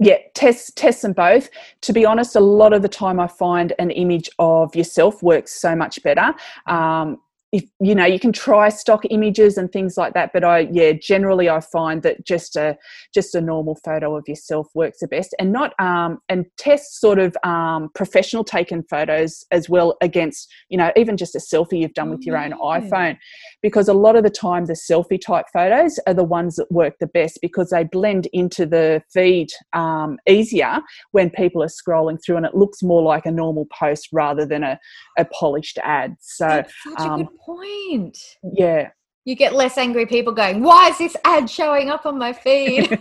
Yeah 0.00 0.16
test 0.34 0.76
test 0.76 1.02
them 1.02 1.12
both. 1.12 1.50
To 1.82 1.92
be 1.92 2.04
honest 2.04 2.34
a 2.34 2.40
lot 2.40 2.72
of 2.72 2.82
the 2.82 2.88
time 2.88 3.20
i 3.20 3.28
find 3.28 3.72
an 3.78 3.90
image 3.90 4.28
of 4.38 4.74
yourself 4.74 5.22
works 5.22 5.52
so 5.52 5.76
much 5.76 6.02
better 6.02 6.34
um, 6.66 7.18
if 7.52 7.64
you 7.80 7.94
know 7.94 8.04
you 8.04 8.20
can 8.20 8.32
try 8.32 8.68
stock 8.68 9.02
images 9.10 9.56
and 9.56 9.72
things 9.72 9.96
like 9.96 10.14
that 10.14 10.32
but 10.32 10.44
i 10.44 10.60
yeah 10.72 10.92
generally 10.92 11.48
i 11.48 11.60
find 11.60 12.02
that 12.02 12.24
just 12.24 12.56
a 12.56 12.76
just 13.12 13.34
a 13.34 13.40
normal 13.40 13.74
photo 13.84 14.16
of 14.16 14.28
yourself 14.28 14.68
works 14.74 15.00
the 15.00 15.08
best 15.08 15.34
and 15.38 15.52
not 15.52 15.78
um 15.80 16.18
and 16.28 16.46
test 16.56 17.00
sort 17.00 17.18
of 17.18 17.36
um 17.42 17.90
professional 17.94 18.44
taken 18.44 18.82
photos 18.84 19.44
as 19.50 19.68
well 19.68 19.96
against 20.00 20.50
you 20.68 20.78
know 20.78 20.92
even 20.96 21.16
just 21.16 21.34
a 21.34 21.38
selfie 21.38 21.80
you've 21.80 21.94
done 21.94 22.10
with 22.10 22.22
your 22.22 22.36
own 22.36 22.52
iphone 22.52 23.16
because 23.62 23.88
a 23.88 23.94
lot 23.94 24.16
of 24.16 24.22
the 24.22 24.30
time 24.30 24.66
the 24.66 24.72
selfie 24.72 25.20
type 25.20 25.46
photos 25.52 25.98
are 26.06 26.14
the 26.14 26.24
ones 26.24 26.56
that 26.56 26.70
work 26.70 26.94
the 27.00 27.06
best 27.08 27.38
because 27.42 27.70
they 27.70 27.84
blend 27.84 28.26
into 28.32 28.64
the 28.64 29.02
feed 29.12 29.48
um, 29.72 30.18
easier 30.28 30.78
when 31.12 31.30
people 31.30 31.62
are 31.62 31.68
scrolling 31.68 32.18
through 32.24 32.36
and 32.36 32.46
it 32.46 32.54
looks 32.54 32.82
more 32.82 33.02
like 33.02 33.26
a 33.26 33.30
normal 33.30 33.66
post 33.66 34.08
rather 34.12 34.46
than 34.46 34.62
a, 34.62 34.78
a 35.18 35.24
polished 35.26 35.78
ad. 35.82 36.16
So 36.20 36.62
um, 36.96 37.28
point. 37.40 38.18
Yeah. 38.54 38.90
You 39.26 39.36
get 39.36 39.54
less 39.54 39.76
angry 39.76 40.06
people 40.06 40.32
going, 40.32 40.62
Why 40.62 40.88
is 40.88 40.98
this 40.98 41.16
ad 41.24 41.48
showing 41.48 41.90
up 41.90 42.06
on 42.06 42.18
my 42.18 42.32
feed? 42.32 42.90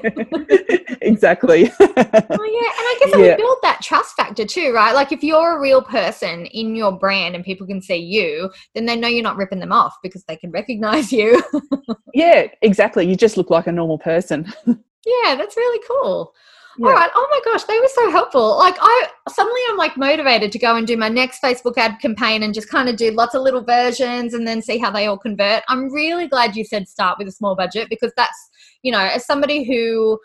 exactly. 1.01 1.71
oh, 1.79 1.85
yeah. 1.87 1.95
And 1.95 2.37
I 2.37 2.97
guess 2.99 3.13
it 3.13 3.19
yeah. 3.19 3.27
would 3.27 3.37
build 3.37 3.57
that 3.63 3.79
trust 3.81 4.15
factor 4.15 4.45
too, 4.45 4.73
right? 4.73 4.93
Like 4.93 5.11
if 5.11 5.23
you're 5.23 5.57
a 5.57 5.61
real 5.61 5.81
person 5.81 6.45
in 6.47 6.75
your 6.75 6.91
brand 6.91 7.35
and 7.35 7.43
people 7.43 7.65
can 7.65 7.81
see 7.81 7.97
you, 7.97 8.51
then 8.75 8.85
they 8.85 8.97
know 8.97 9.07
you're 9.07 9.23
not 9.23 9.37
ripping 9.37 9.59
them 9.59 9.71
off 9.71 9.95
because 10.03 10.23
they 10.25 10.35
can 10.35 10.51
recognize 10.51 11.11
you. 11.11 11.41
yeah, 12.13 12.47
exactly. 12.61 13.07
You 13.07 13.15
just 13.15 13.37
look 13.37 13.49
like 13.49 13.67
a 13.67 13.71
normal 13.71 13.97
person. 13.97 14.51
yeah, 14.67 15.35
that's 15.35 15.55
really 15.55 15.83
cool 15.87 16.33
yeah. 16.77 16.87
all 16.87 16.93
right. 16.93 17.09
Oh 17.13 17.27
my 17.31 17.51
gosh 17.51 17.63
they 17.63 17.79
were 17.79 17.87
so 17.87 18.11
helpful. 18.11 18.57
Like 18.57 18.75
i 18.79 19.07
suddenly 19.29 19.61
i'm 19.69 19.77
like 19.77 19.97
motivated 19.97 20.51
to 20.51 20.59
go 20.59 20.75
and 20.75 20.87
do 20.87 20.97
my 20.97 21.09
next 21.09 21.41
facebook 21.41 21.77
ad 21.77 21.99
campaign 21.99 22.43
and 22.43 22.53
just 22.53 22.69
kind 22.69 22.89
of 22.89 22.95
do 22.95 23.11
lots 23.11 23.35
of 23.35 23.41
little 23.41 23.63
versions 23.63 24.33
and 24.33 24.47
then 24.47 24.61
see 24.61 24.77
how 24.77 24.91
they 24.91 25.07
all 25.07 25.17
convert. 25.17 25.63
I'm 25.67 25.91
really 25.91 26.27
glad 26.27 26.55
you 26.55 26.63
said 26.63 26.87
start 26.87 27.17
with 27.17 27.27
a 27.27 27.31
small 27.31 27.55
budget 27.55 27.89
because 27.89 28.11
that's 28.15 28.49
you 28.81 28.91
know 28.91 28.99
as 28.99 29.25
somebody 29.25 29.63
who 29.63 30.19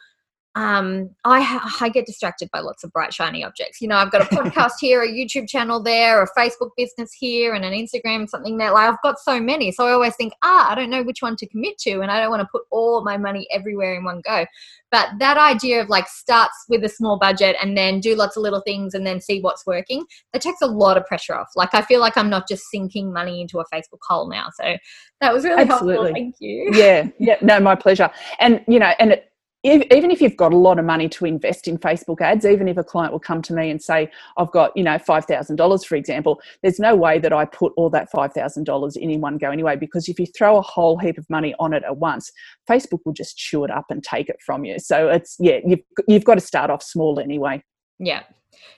um, 0.57 1.11
I, 1.25 1.41
ha- 1.41 1.79
I 1.81 1.89
get 1.89 2.07
distracted 2.07 2.49
by 2.53 2.61
lots 2.61 2.85
of 2.85 2.93
bright, 2.93 3.13
shiny 3.13 3.43
objects. 3.43 3.81
You 3.81 3.89
know, 3.89 3.97
I've 3.97 4.13
got 4.13 4.23
a 4.23 4.35
podcast 4.35 4.75
here, 4.81 5.03
a 5.03 5.09
YouTube 5.09 5.49
channel 5.49 5.83
there, 5.83 6.23
a 6.23 6.29
Facebook 6.39 6.71
business 6.77 7.13
here, 7.13 7.55
and 7.55 7.65
an 7.65 7.73
Instagram 7.73 8.29
something 8.29 8.57
there. 8.57 8.73
Like, 8.73 8.89
I've 8.89 9.03
got 9.03 9.19
so 9.19 9.41
many. 9.41 9.73
So 9.73 9.87
I 9.87 9.93
always 9.93 10.15
think, 10.15 10.33
ah, 10.43 10.71
I 10.71 10.77
don't 10.77 10.91
know 10.91 11.03
which 11.03 11.23
one 11.23 11.35
to 11.37 11.47
commit 11.49 11.79
to, 11.79 12.01
and 12.01 12.11
I 12.11 12.21
don't 12.21 12.31
want 12.31 12.43
to 12.43 12.49
put 12.53 12.63
all 12.71 13.03
my 13.03 13.17
money 13.17 13.49
everywhere 13.51 13.97
in 13.97 14.05
one 14.05 14.21
go. 14.25 14.47
But 14.93 15.09
that 15.19 15.37
idea 15.37 15.83
of 15.83 15.89
like 15.89 16.07
starts 16.07 16.55
with 16.69 16.85
a 16.85 16.89
small 16.89 17.19
budget 17.19 17.57
and 17.61 17.77
then 17.77 17.99
do 17.99 18.15
lots 18.15 18.37
of 18.37 18.45
little 18.45 18.61
things 18.61 18.95
and 18.95 19.05
then 19.05 19.21
see 19.21 19.41
what's 19.41 19.67
working, 19.67 20.05
that 20.33 20.41
takes 20.41 20.61
a 20.63 20.69
lot 20.69 20.97
of 20.97 21.05
pressure 21.07 21.35
off. 21.35 21.49
Like, 21.57 21.75
I 21.75 21.83
feel 21.83 21.99
like 21.99 22.17
I'm 22.17 22.31
not 22.31 22.47
just 22.47 22.71
sinking 22.71 23.13
money 23.13 23.41
into 23.41 23.59
a 23.59 23.65
Facebook 23.75 23.99
hole 24.07 24.29
now. 24.29 24.51
So 24.61 24.77
that 25.21 25.35
was 25.35 25.43
really 25.45 25.63
Absolutely. 25.63 25.95
helpful. 25.95 26.15
Thank 26.15 26.37
you. 26.39 26.71
Yeah. 26.73 27.09
Yeah. 27.19 27.37
No, 27.41 27.59
my 27.59 27.75
pleasure. 27.75 28.11
And, 28.39 28.63
you 28.69 28.79
know, 28.79 28.93
and 28.99 29.13
it, 29.13 29.33
even 29.65 30.11
if 30.11 30.21
you've 30.21 30.37
got 30.37 30.53
a 30.53 30.57
lot 30.57 30.79
of 30.79 30.85
money 30.85 31.09
to 31.09 31.25
invest 31.25 31.67
in 31.67 31.79
Facebook 31.79 32.21
ads, 32.21 32.45
even 32.45 32.69
if 32.69 32.77
a 32.77 32.85
client 32.85 33.13
will 33.13 33.21
come 33.21 33.41
to 33.43 33.55
me 33.55 33.71
and 33.71 33.83
say, 33.83 34.11
I've 34.37 34.51
got, 34.53 34.77
you 34.77 34.83
know, 34.83 34.99
$5,000, 34.99 35.87
for 35.87 35.97
example, 35.97 36.41
there's 36.63 36.79
no 36.79 36.95
way 36.95 37.19
that 37.19 37.33
I 37.33 37.47
put 37.47 37.73
all 37.77 37.89
that 37.91 38.13
$5,000 38.13 38.97
in 38.97 39.11
in 39.11 39.21
one 39.23 39.39
go 39.39 39.51
anyway, 39.51 39.77
because 39.77 40.09
if 40.09 40.21
you 40.21 40.27
throw 40.27 40.59
a 40.59 40.63
whole 40.63 40.99
heap 40.99 41.17
of 41.17 41.29
money 41.31 41.55
on 41.59 41.73
it 41.73 41.83
at 41.85 41.97
once, 41.97 42.31
Facebook 42.69 43.01
will 43.07 43.15
just 43.15 43.39
chew 43.39 43.65
it 43.65 43.71
up 43.71 43.87
and 43.89 44.05
take 44.05 44.29
it 44.29 44.37
from 44.45 44.65
you. 44.65 44.79
So 44.79 45.09
it's, 45.09 45.37
yeah, 45.41 45.61
you've, 45.67 45.81
you've 46.07 46.25
got 46.25 46.35
to 46.35 46.41
start 46.41 46.71
off 46.71 46.83
small 46.83 47.19
anyway. 47.19 47.63
Yeah. 47.99 48.23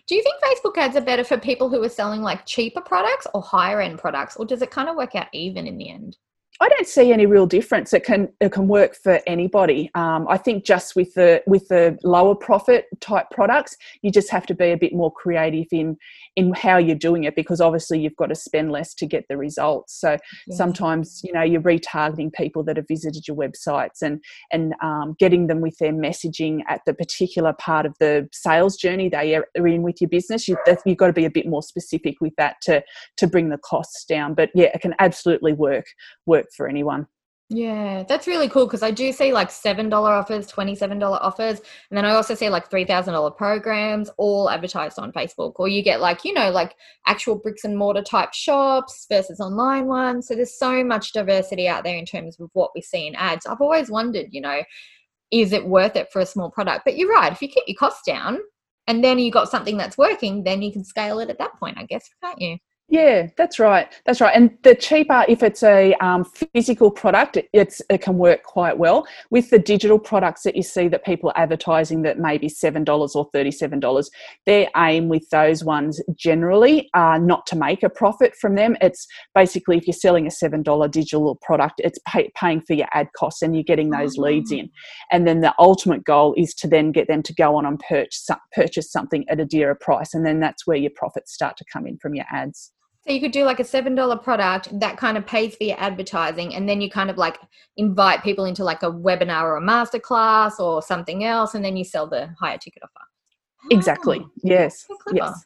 Do 0.07 0.15
you 0.15 0.23
think 0.23 0.37
Facebook 0.43 0.79
ads 0.79 0.97
are 0.97 1.01
better 1.01 1.25
for 1.25 1.37
people 1.37 1.69
who 1.69 1.83
are 1.83 1.89
selling 1.89 2.23
like 2.23 2.47
cheaper 2.47 2.81
products 2.81 3.27
or 3.35 3.43
higher 3.43 3.81
end 3.81 3.99
products, 3.99 4.37
or 4.37 4.47
does 4.47 4.63
it 4.63 4.71
kind 4.71 4.89
of 4.89 4.97
work 4.97 5.15
out 5.15 5.27
even 5.33 5.67
in 5.67 5.79
the 5.79 5.91
end? 5.91 6.17
I 6.61 6.69
don't 6.71 6.87
see 6.87 7.13
any 7.13 7.27
real 7.27 7.47
difference. 7.47 7.93
It 7.93 8.05
can 8.05 8.29
it 8.41 8.51
can 8.53 8.67
work 8.67 8.97
for 8.97 9.21
anybody. 9.27 9.91
Um, 9.95 10.27
I 10.29 10.39
think 10.39 10.65
just 10.65 10.97
with 10.97 11.13
the 11.15 11.43
with 11.47 11.69
the 11.69 11.99
lower 12.03 12.35
profit 12.35 12.87
type 13.01 13.27
products, 13.31 13.77
you 14.01 14.11
just 14.11 14.31
have 14.31 14.47
to 14.47 14.55
be 14.55 14.71
a 14.71 14.77
bit 14.77 14.95
more 14.95 15.13
creative 15.13 15.67
in 15.71 15.99
in 16.35 16.55
how 16.55 16.79
you're 16.79 16.97
doing 16.97 17.25
it 17.25 17.37
because 17.37 17.61
obviously 17.61 18.01
you've 18.01 18.17
got 18.17 18.27
to 18.27 18.35
spend 18.35 18.73
less 18.73 18.95
to 18.95 19.07
get 19.07 19.27
the 19.29 19.37
results. 19.37 20.01
So 20.01 20.17
yeah. 20.47 20.57
sometimes 20.57 21.21
you 21.23 21.33
know 21.33 21.43
you're 21.43 21.61
retargeting 21.61 22.33
people 22.33 22.63
that 22.65 22.79
have 22.79 22.89
visited 22.89 23.29
your 23.29 23.37
websites 23.37 24.01
and 24.01 24.23
and 24.51 24.75
um, 24.83 25.15
getting 25.19 25.49
them 25.49 25.61
with 25.61 25.77
their 25.77 25.93
messaging 25.93 26.61
at 26.69 26.81
the 26.87 26.95
particular 26.95 27.53
part 27.53 27.85
of 27.85 27.95
the 28.01 28.29
sales 28.33 28.77
journey 28.77 29.11
they 29.11 29.35
are 29.35 29.67
in 29.67 29.83
with 29.83 30.01
your 30.01 30.09
business. 30.09 30.49
You, 30.49 30.57
you've 30.87 30.97
got 30.97 31.09
to 31.09 31.13
be 31.13 31.27
a 31.27 31.31
bit 31.31 31.47
more 31.47 31.63
specific 31.63 32.17
with 32.23 32.35
that 32.39 32.57
to 32.63 32.83
to 33.19 33.27
bring 33.27 33.51
the 33.51 33.59
costs 33.59 34.07
down. 34.07 34.33
But 34.33 34.51
yeah, 34.55 34.71
it 34.75 34.81
can 34.81 34.95
absolutely 34.99 35.53
work 35.53 35.85
work 36.25 36.36
work 36.37 36.47
for 36.57 36.69
anyone. 36.69 37.07
Yeah, 37.49 38.03
that's 38.09 38.27
really 38.27 38.49
cool 38.49 38.67
because 38.67 38.83
I 38.83 38.91
do 38.91 39.13
see 39.13 39.33
like 39.33 39.51
$7 39.51 39.93
offers, 39.93 40.51
$27 40.51 41.01
offers, 41.01 41.61
and 41.91 41.97
then 41.97 42.05
I 42.05 42.11
also 42.11 42.35
see 42.35 42.49
like 42.49 42.69
$3,000 42.69 43.37
programs 43.37 44.11
all 44.17 44.51
advertised 44.51 44.99
on 44.99 45.13
Facebook. 45.13 45.53
Or 45.57 45.69
you 45.69 45.81
get 45.81 46.01
like, 46.01 46.25
you 46.25 46.33
know, 46.33 46.51
like 46.51 46.75
actual 47.07 47.37
bricks 47.37 47.63
and 47.63 47.79
mortar 47.79 48.03
type 48.03 48.35
shops 48.35 49.07
versus 49.09 49.39
online 49.39 49.87
ones. 49.87 50.27
So 50.27 50.35
there's 50.35 50.59
so 50.59 50.83
much 50.83 51.13
diversity 51.13 51.69
out 51.69 51.85
there 51.85 51.97
in 51.97 52.05
terms 52.05 52.41
of 52.41 52.51
what 52.53 52.73
we 52.75 52.83
see 52.83 53.07
in 53.07 53.15
ads. 53.15 53.47
I've 53.47 53.61
always 53.61 53.91
wondered, 53.91 54.27
you 54.33 54.41
know, 54.41 54.63
is 55.31 55.53
it 55.53 55.69
worth 55.69 55.95
it 55.95 56.09
for 56.13 56.21
a 56.21 56.27
small 56.27 56.51
product? 56.51 56.85
But 56.85 56.97
you're 56.97 57.13
right, 57.13 57.33
if 57.33 57.41
you 57.43 57.49
keep 57.49 57.65
your 57.69 57.77
costs 57.77 58.03
down 58.05 58.39
and 58.89 59.05
then 59.05 59.21
you 59.21 59.31
got 59.31 59.49
something 59.49 59.77
that's 59.77 59.97
working, 59.97 60.43
then 60.43 60.63
you 60.63 60.73
can 60.73 60.83
scale 60.83 61.21
it 61.21 61.31
at 61.31 61.39
that 61.39 61.59
point, 61.61 61.79
I 61.79 61.85
guess, 61.85 62.09
can't 62.25 62.41
you? 62.41 62.59
Yeah, 62.89 63.31
that's 63.37 63.59
right. 63.59 63.93
That's 64.05 64.21
right. 64.21 64.33
And 64.33 64.57
the 64.63 64.77
cheaper, 64.77 65.25
if 65.29 65.43
it's 65.43 65.65
a 65.65 65.95
um, 65.95 66.25
physical 66.25 66.89
product, 66.89 67.37
it, 67.37 67.81
it 67.91 68.01
can 68.01 68.17
work 68.17 68.45
quite 68.45 68.79
well. 68.79 69.09
With 69.29 69.51
the 69.51 69.59
digital 69.59 69.99
products 69.99 70.45
that 70.45 70.55
you 70.55 70.63
see 70.63 70.87
that 70.89 71.05
people 71.05 71.31
are 71.31 71.39
advertising 71.39 72.03
that 72.03 72.21
maybe 72.21 72.49
seven 72.49 72.85
dollars 72.85 73.17
or 73.17 73.29
thirty-seven 73.33 73.81
dollars, 73.81 74.09
their 74.47 74.69
aim 74.77 75.09
with 75.09 75.29
those 75.31 75.65
ones 75.65 76.01
generally 76.17 76.89
are 76.95 77.19
not 77.19 77.45
to 77.49 77.57
make 77.57 77.83
a 77.83 77.89
profit 77.91 78.37
from 78.37 78.55
them. 78.55 78.77
It's 78.81 79.05
basically 79.35 79.79
if 79.79 79.89
you're 79.89 79.93
selling 79.95 80.29
a 80.29 80.31
seven 80.31 80.63
dollar 80.63 80.87
digital 80.87 81.35
product, 81.43 81.81
it's 81.83 81.99
pay, 82.07 82.31
paying 82.37 82.61
for 82.61 82.75
your 82.75 82.89
ad 82.93 83.09
costs 83.19 83.43
and 83.43 83.57
you're 83.57 83.65
getting 83.65 83.91
those 83.91 84.17
leads 84.17 84.53
in. 84.53 84.71
And 85.11 85.27
then 85.27 85.41
the 85.41 85.53
ultimate 85.59 86.05
goal 86.05 86.35
is 86.37 86.55
to 86.55 86.69
then 86.69 86.93
get 86.93 87.09
them 87.09 87.25
to 87.25 87.35
go 87.35 87.57
on 87.57 87.67
and 87.67 87.81
purchase 87.81 88.29
purchase 88.55 88.93
something 88.93 89.29
at 89.29 89.41
a 89.41 89.45
dearer 89.45 89.75
price, 89.75 90.15
and 90.15 90.25
then 90.25 90.39
that's 90.39 90.69
where 90.69 90.77
your 90.77 90.93
profits 90.95 91.35
start 91.35 91.57
to 91.57 91.65
come 91.73 91.85
in 91.89 91.99
from 91.99 92.15
your 92.15 92.27
ads. 92.31 92.73
So 93.07 93.13
you 93.13 93.21
could 93.21 93.33
do 93.33 93.45
like 93.45 93.61
a 93.61 93.65
seven 93.65 93.95
dollar 93.95 94.17
product 94.17 94.79
that 94.81 94.97
kind 94.97 95.17
of 95.17 95.25
pays 95.27 95.55
for 95.55 95.65
your 95.65 95.79
advertising, 95.79 96.55
and 96.55 96.69
then 96.69 96.81
you 96.81 96.91
kind 96.91 97.09
of 97.09 97.17
like 97.17 97.39
invite 97.77 98.25
people 98.25 98.47
into 98.47 98.65
like 98.65 98.83
a 98.83 98.91
webinar 98.91 99.43
or 99.43 99.57
a 99.59 99.63
masterclass 99.63 100.59
or 100.59 100.83
something 100.83 101.23
else, 101.23 101.55
and 101.55 101.65
then 101.65 101.77
you 101.77 101.85
sell 101.85 102.09
the 102.09 102.35
higher 102.41 102.59
ticket 102.59 102.83
offer. 102.83 102.93
Ah, 103.63 103.67
exactly. 103.71 104.21
Oh, 104.23 104.31
yes. 104.43 104.87
yes. 105.13 105.45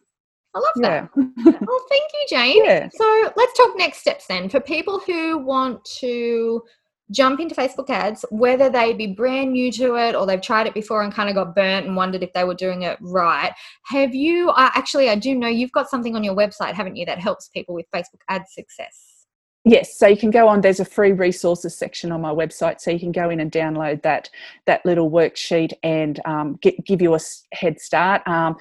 I 0.55 0.59
love 0.59 0.75
that. 0.77 1.11
Yeah. 1.17 1.53
well, 1.61 1.87
thank 1.89 2.11
you, 2.13 2.27
Jayne. 2.29 2.65
Yeah. 2.65 2.89
So 2.93 3.33
let's 3.37 3.57
talk 3.57 3.77
next 3.77 3.99
steps 3.99 4.27
then. 4.27 4.49
For 4.49 4.61
people 4.61 4.99
who 4.99 5.39
want 5.39 5.85
to 6.01 6.63
jump 7.11 7.41
into 7.41 7.55
Facebook 7.55 7.91
ads, 7.91 8.25
whether 8.31 8.71
they 8.71 8.93
be 8.93 9.09
brand 9.09 9.53
new 9.53 9.73
to 9.73 9.97
it 9.97 10.15
or 10.15 10.27
they've 10.27 10.41
tried 10.41 10.67
it 10.67 10.75
before 10.75 11.03
and 11.03 11.13
kind 11.13 11.29
of 11.29 11.35
got 11.35 11.55
burnt 11.55 11.87
and 11.87 11.97
wondered 11.97 12.23
if 12.23 12.33
they 12.33 12.45
were 12.45 12.55
doing 12.55 12.83
it 12.83 12.99
right. 13.01 13.53
Have 13.87 14.15
you, 14.15 14.51
uh, 14.51 14.71
actually, 14.75 15.09
I 15.09 15.17
do 15.17 15.35
know 15.35 15.49
you've 15.49 15.73
got 15.73 15.91
something 15.91 16.15
on 16.15 16.25
your 16.25 16.35
website, 16.35 16.75
haven't 16.75 16.97
you, 16.97 17.07
that 17.07 17.19
helps 17.19 17.49
people 17.49 17.75
with 17.75 17.87
Facebook 17.95 18.21
ad 18.29 18.45
success? 18.49 19.27
Yes, 19.65 19.99
so 19.99 20.07
you 20.07 20.17
can 20.17 20.31
go 20.31 20.49
on. 20.49 20.63
There's 20.63 20.81
a 20.81 20.87
free 20.87 21.13
resources 21.13 21.77
section 21.77 22.13
on 22.13 22.23
my 22.23 22.33
website, 22.33 22.81
so 22.81 22.91
you 22.91 22.99
can 22.99 23.13
go 23.13 23.29
in 23.29 23.41
and 23.41 23.53
download 23.53 24.01
that 24.03 24.31
that 24.65 24.85
little 24.87 25.11
worksheet 25.11 25.73
and 25.83 26.19
um, 26.25 26.59
get, 26.63 26.83
give 26.87 27.03
you 27.03 27.15
a 27.15 27.21
head 27.53 27.79
start. 27.79 28.27
Um, 28.27 28.57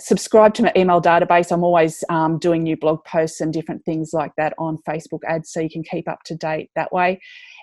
subscribe 0.00 0.54
to 0.54 0.64
my 0.64 0.72
email 0.74 1.00
database. 1.00 1.52
I'm 1.52 1.62
always 1.62 2.02
um, 2.08 2.40
doing 2.40 2.64
new 2.64 2.76
blog 2.76 3.04
posts 3.04 3.40
and 3.40 3.52
different 3.52 3.84
things 3.84 4.12
like 4.12 4.32
that 4.38 4.54
on 4.58 4.78
Facebook 4.78 5.20
ads, 5.24 5.52
so 5.52 5.60
you 5.60 5.70
can 5.70 5.84
keep 5.84 6.08
up 6.08 6.24
to 6.24 6.34
date 6.34 6.70
that 6.74 6.92
way 6.92 7.20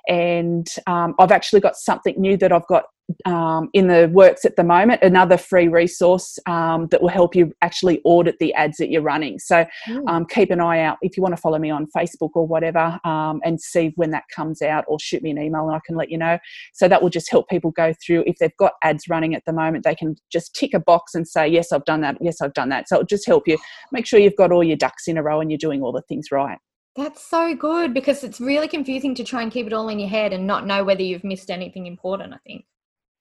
and 0.07 0.67
um, 0.87 1.15
I've 1.19 1.31
actually 1.31 1.61
got 1.61 1.75
something 1.75 2.15
new 2.17 2.37
that 2.37 2.51
I've 2.51 2.67
got 2.67 2.85
um, 3.25 3.69
in 3.73 3.87
the 3.87 4.09
works 4.11 4.45
at 4.45 4.55
the 4.55 4.63
moment. 4.63 5.01
Another 5.01 5.37
free 5.37 5.67
resource 5.67 6.37
um, 6.45 6.87
that 6.87 7.01
will 7.01 7.09
help 7.09 7.35
you 7.35 7.53
actually 7.61 8.01
audit 8.03 8.37
the 8.39 8.53
ads 8.53 8.77
that 8.77 8.89
you're 8.89 9.01
running. 9.01 9.39
So 9.39 9.65
um, 10.07 10.25
keep 10.25 10.51
an 10.51 10.59
eye 10.59 10.81
out 10.81 10.97
if 11.01 11.15
you 11.15 11.23
want 11.23 11.35
to 11.35 11.41
follow 11.41 11.57
me 11.57 11.69
on 11.69 11.87
Facebook 11.95 12.31
or 12.33 12.45
whatever, 12.45 12.99
um, 13.05 13.39
and 13.43 13.59
see 13.61 13.93
when 13.95 14.11
that 14.11 14.23
comes 14.35 14.61
out, 14.61 14.85
or 14.87 14.99
shoot 14.99 15.23
me 15.23 15.31
an 15.31 15.37
email 15.37 15.67
and 15.67 15.75
I 15.75 15.79
can 15.85 15.95
let 15.95 16.09
you 16.09 16.17
know. 16.17 16.37
So 16.73 16.87
that 16.87 17.01
will 17.01 17.09
just 17.09 17.31
help 17.31 17.47
people 17.49 17.71
go 17.71 17.93
through 18.05 18.23
if 18.27 18.37
they've 18.39 18.57
got 18.57 18.73
ads 18.83 19.07
running 19.09 19.35
at 19.35 19.43
the 19.45 19.53
moment. 19.53 19.83
They 19.83 19.95
can 19.95 20.15
just 20.31 20.53
tick 20.53 20.73
a 20.73 20.79
box 20.79 21.15
and 21.15 21.27
say 21.27 21.47
yes, 21.47 21.71
I've 21.71 21.85
done 21.85 22.01
that. 22.01 22.17
Yes, 22.21 22.41
I've 22.41 22.53
done 22.53 22.69
that. 22.69 22.89
So 22.89 22.97
it'll 22.97 23.05
just 23.05 23.25
help 23.25 23.47
you 23.47 23.57
make 23.91 24.05
sure 24.05 24.19
you've 24.19 24.35
got 24.35 24.51
all 24.51 24.63
your 24.63 24.77
ducks 24.77 25.07
in 25.07 25.17
a 25.17 25.23
row 25.23 25.39
and 25.39 25.49
you're 25.49 25.57
doing 25.57 25.81
all 25.81 25.91
the 25.91 26.01
things 26.03 26.27
right. 26.31 26.57
That's 26.97 27.23
so 27.23 27.55
good 27.55 27.93
because 27.93 28.23
it's 28.23 28.41
really 28.41 28.67
confusing 28.67 29.13
to 29.15 29.23
try 29.23 29.43
and 29.43 29.51
keep 29.51 29.67
it 29.67 29.73
all 29.73 29.87
in 29.89 29.99
your 29.99 30.09
head 30.09 30.33
and 30.33 30.47
not 30.47 30.65
know 30.65 30.83
whether 30.83 31.03
you've 31.03 31.23
missed 31.23 31.51
anything 31.51 31.85
important, 31.85 32.33
I 32.33 32.37
think. 32.45 32.65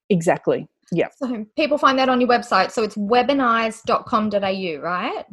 Exactly. 0.09 0.67
Yeah. 0.91 1.09
So 1.17 1.45
people 1.57 1.77
find 1.77 1.99
that 1.99 2.09
on 2.09 2.21
your 2.21 2.31
website. 2.31 2.71
So 2.71 2.83
it's 2.83 2.97
webonize.com.au, 2.97 4.81
right? 4.81 5.25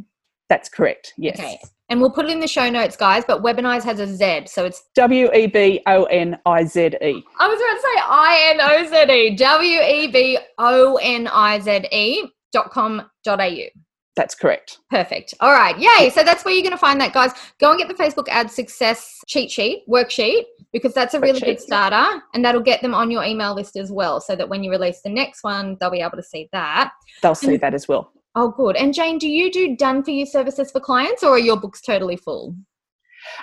That's 0.49 0.67
correct. 0.67 1.13
Yes. 1.17 1.39
Okay. 1.39 1.57
And 1.89 2.01
we'll 2.01 2.11
put 2.11 2.25
it 2.25 2.31
in 2.31 2.39
the 2.39 2.47
show 2.47 2.69
notes, 2.69 2.97
guys, 2.97 3.23
but 3.25 3.43
Webonize 3.43 3.83
has 3.83 3.99
a 3.99 4.07
Z. 4.07 4.47
So 4.47 4.65
it's 4.65 4.83
W 4.95 5.31
E 5.33 5.47
B 5.47 5.81
O 5.85 6.03
N 6.05 6.37
I 6.45 6.65
Z 6.65 6.87
E. 7.01 7.23
I 7.39 7.47
was 7.47 7.59
about 7.59 7.75
to 7.75 7.81
say 7.81 8.01
I 8.01 8.53
N 8.53 8.61
O 8.61 8.89
Z 8.89 9.13
E. 9.13 9.35
W 9.35 9.79
E 9.79 10.07
B 10.07 10.39
O 10.57 10.97
N 11.01 11.27
I 11.27 11.59
Z 11.59 11.87
E 11.91 12.27
dot 12.51 12.71
com 12.71 13.03
dot 13.23 13.39
au. 13.39 13.69
That's 14.15 14.35
correct. 14.35 14.79
Perfect. 14.91 15.33
All 15.39 15.51
right. 15.51 15.75
Yay. 15.79 16.09
So 16.11 16.23
that's 16.23 16.45
where 16.45 16.53
you're 16.53 16.63
going 16.63 16.71
to 16.71 16.77
find 16.77 17.01
that, 17.01 17.13
guys. 17.13 17.31
Go 17.59 17.71
and 17.71 17.79
get 17.79 17.87
the 17.87 17.95
Facebook 17.95 18.27
ad 18.29 18.51
success 18.51 19.19
cheat 19.27 19.49
sheet, 19.49 19.83
worksheet, 19.89 20.43
because 20.71 20.93
that's 20.93 21.15
a 21.15 21.19
really 21.19 21.39
good 21.39 21.59
starter 21.59 22.21
and 22.33 22.45
that'll 22.45 22.61
get 22.61 22.81
them 22.81 22.93
on 22.93 23.09
your 23.09 23.23
email 23.23 23.55
list 23.55 23.75
as 23.75 23.91
well. 23.91 24.21
So 24.21 24.35
that 24.35 24.47
when 24.47 24.63
you 24.63 24.69
release 24.69 25.01
the 25.01 25.09
next 25.09 25.43
one, 25.43 25.77
they'll 25.79 25.89
be 25.89 26.01
able 26.01 26.17
to 26.17 26.23
see 26.23 26.47
that. 26.51 26.91
They'll 27.23 27.33
see 27.33 27.53
and, 27.53 27.61
that 27.61 27.73
as 27.73 27.87
well. 27.87 28.11
Oh, 28.35 28.49
good. 28.49 28.75
And 28.75 28.93
Jayne, 28.93 29.17
do 29.17 29.27
you 29.27 29.51
do 29.51 29.75
done 29.75 30.03
for 30.03 30.11
you 30.11 30.25
services 30.25 30.71
for 30.71 30.79
clients 30.79 31.23
or 31.23 31.31
are 31.31 31.39
your 31.39 31.57
books 31.57 31.81
totally 31.81 32.17
full? 32.17 32.55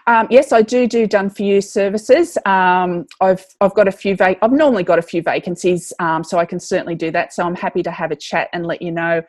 Um, 0.07 0.27
yes, 0.31 0.53
I 0.53 0.63
do 0.63 0.87
do 0.87 1.07
done 1.07 1.31
for 1.31 1.43
you 1.43 1.61
services. 1.61 2.37
Um, 2.45 3.07
I've 3.21 3.45
I've 3.61 3.75
got 3.75 3.89
a 3.89 3.93
few. 3.93 4.15
vac. 4.15 4.39
I've 4.43 4.53
normally 4.53 4.83
got 4.83 4.99
a 4.99 5.03
few 5.03 5.23
vacancies, 5.23 5.93
um, 5.99 6.23
so 6.23 6.39
I 6.39 6.45
can 6.45 6.61
certainly 6.61 6.95
do 6.95 7.11
that. 7.13 7.33
So 7.33 7.45
I'm 7.45 7.55
happy 7.55 7.83
to 7.85 7.91
have 7.91 8.11
a 8.11 8.17
chat 8.17 8.49
and 8.53 8.67
let 8.67 8.83
you 8.83 8.93
know 8.93 9.23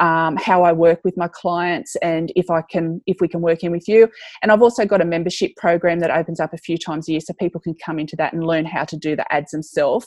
um, 0.00 0.36
how 0.36 0.62
I 0.62 0.72
work 0.72 1.00
with 1.04 1.16
my 1.16 1.28
clients 1.28 1.96
and 1.96 2.32
if 2.36 2.50
I 2.50 2.62
can 2.62 3.00
if 3.06 3.18
we 3.20 3.28
can 3.28 3.40
work 3.40 3.62
in 3.62 3.72
with 3.72 3.88
you. 3.88 4.08
And 4.42 4.50
I've 4.50 4.62
also 4.62 4.84
got 4.84 5.00
a 5.00 5.04
membership 5.04 5.52
program 5.56 6.00
that 6.00 6.10
opens 6.10 6.40
up 6.40 6.52
a 6.52 6.58
few 6.58 6.76
times 6.78 7.08
a 7.08 7.12
year 7.12 7.20
so 7.20 7.34
people 7.38 7.60
can 7.60 7.74
come 7.84 7.98
into 7.98 8.16
that 8.16 8.32
and 8.32 8.46
learn 8.46 8.64
how 8.64 8.84
to 8.84 8.96
do 8.96 9.16
the 9.16 9.30
ads 9.32 9.52
themselves. 9.52 10.06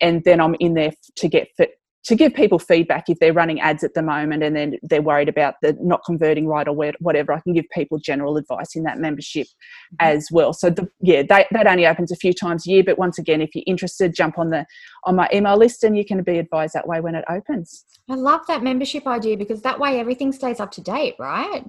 And 0.00 0.24
then 0.24 0.40
I'm 0.40 0.56
in 0.60 0.74
there 0.74 0.92
to 1.16 1.28
get 1.28 1.48
fit 1.56 1.77
to 2.08 2.16
give 2.16 2.32
people 2.32 2.58
feedback 2.58 3.10
if 3.10 3.18
they're 3.18 3.34
running 3.34 3.60
ads 3.60 3.84
at 3.84 3.92
the 3.92 4.00
moment 4.00 4.42
and 4.42 4.56
then 4.56 4.78
they're 4.82 5.02
worried 5.02 5.28
about 5.28 5.56
the 5.60 5.76
not 5.78 6.00
converting 6.06 6.46
right 6.46 6.66
or 6.66 6.72
whatever 6.72 7.34
i 7.34 7.40
can 7.40 7.52
give 7.52 7.66
people 7.70 7.98
general 7.98 8.38
advice 8.38 8.74
in 8.74 8.82
that 8.82 8.98
membership 8.98 9.46
mm-hmm. 9.46 9.96
as 10.00 10.28
well. 10.32 10.54
So 10.54 10.70
the, 10.70 10.88
yeah 11.00 11.22
that, 11.28 11.48
that 11.50 11.66
only 11.66 11.86
opens 11.86 12.10
a 12.10 12.16
few 12.16 12.32
times 12.32 12.66
a 12.66 12.70
year 12.70 12.82
but 12.82 12.98
once 12.98 13.18
again 13.18 13.42
if 13.42 13.54
you're 13.54 13.64
interested 13.66 14.14
jump 14.14 14.38
on 14.38 14.48
the 14.48 14.64
on 15.04 15.16
my 15.16 15.28
email 15.34 15.58
list 15.58 15.84
and 15.84 15.98
you 15.98 16.04
can 16.04 16.22
be 16.22 16.38
advised 16.38 16.72
that 16.72 16.88
way 16.88 17.00
when 17.02 17.14
it 17.14 17.26
opens. 17.28 17.84
I 18.08 18.14
love 18.14 18.40
that 18.48 18.62
membership 18.62 19.06
idea 19.06 19.36
because 19.36 19.60
that 19.62 19.78
way 19.78 20.00
everything 20.00 20.32
stays 20.32 20.60
up 20.60 20.70
to 20.72 20.80
date 20.80 21.14
right? 21.18 21.62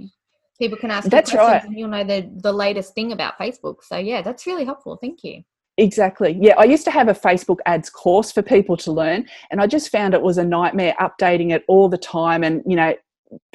People 0.57 0.77
can 0.77 0.89
ask 0.89 1.09
that's 1.09 1.33
right. 1.33 1.61
and 1.63 1.77
you'll 1.77 1.89
know 1.89 2.05
the 2.05 2.31
the 2.37 2.53
latest 2.53 2.95
thing 2.95 3.11
about 3.11 3.37
facebook. 3.37 3.83
So 3.83 3.97
yeah 3.97 4.21
that's 4.21 4.47
really 4.47 4.63
helpful. 4.63 4.97
Thank 5.01 5.25
you 5.25 5.43
Exactly. 5.79 6.37
Yeah, 6.41 6.55
I 6.57 6.65
used 6.65 6.83
to 6.85 6.91
have 6.91 7.07
a 7.07 7.13
Facebook 7.13 7.59
ads 7.65 7.89
course 7.89 8.33
for 8.33 8.41
people 8.41 8.75
to 8.77 8.91
learn, 8.91 9.25
and 9.49 9.61
I 9.61 9.65
just 9.65 9.89
found 9.89 10.13
it 10.13 10.21
was 10.21 10.37
a 10.37 10.43
nightmare 10.43 10.93
updating 10.99 11.53
it 11.53 11.63
all 11.69 11.87
the 11.87 11.97
time. 11.97 12.43
And, 12.43 12.61
you 12.67 12.75
know, 12.75 12.95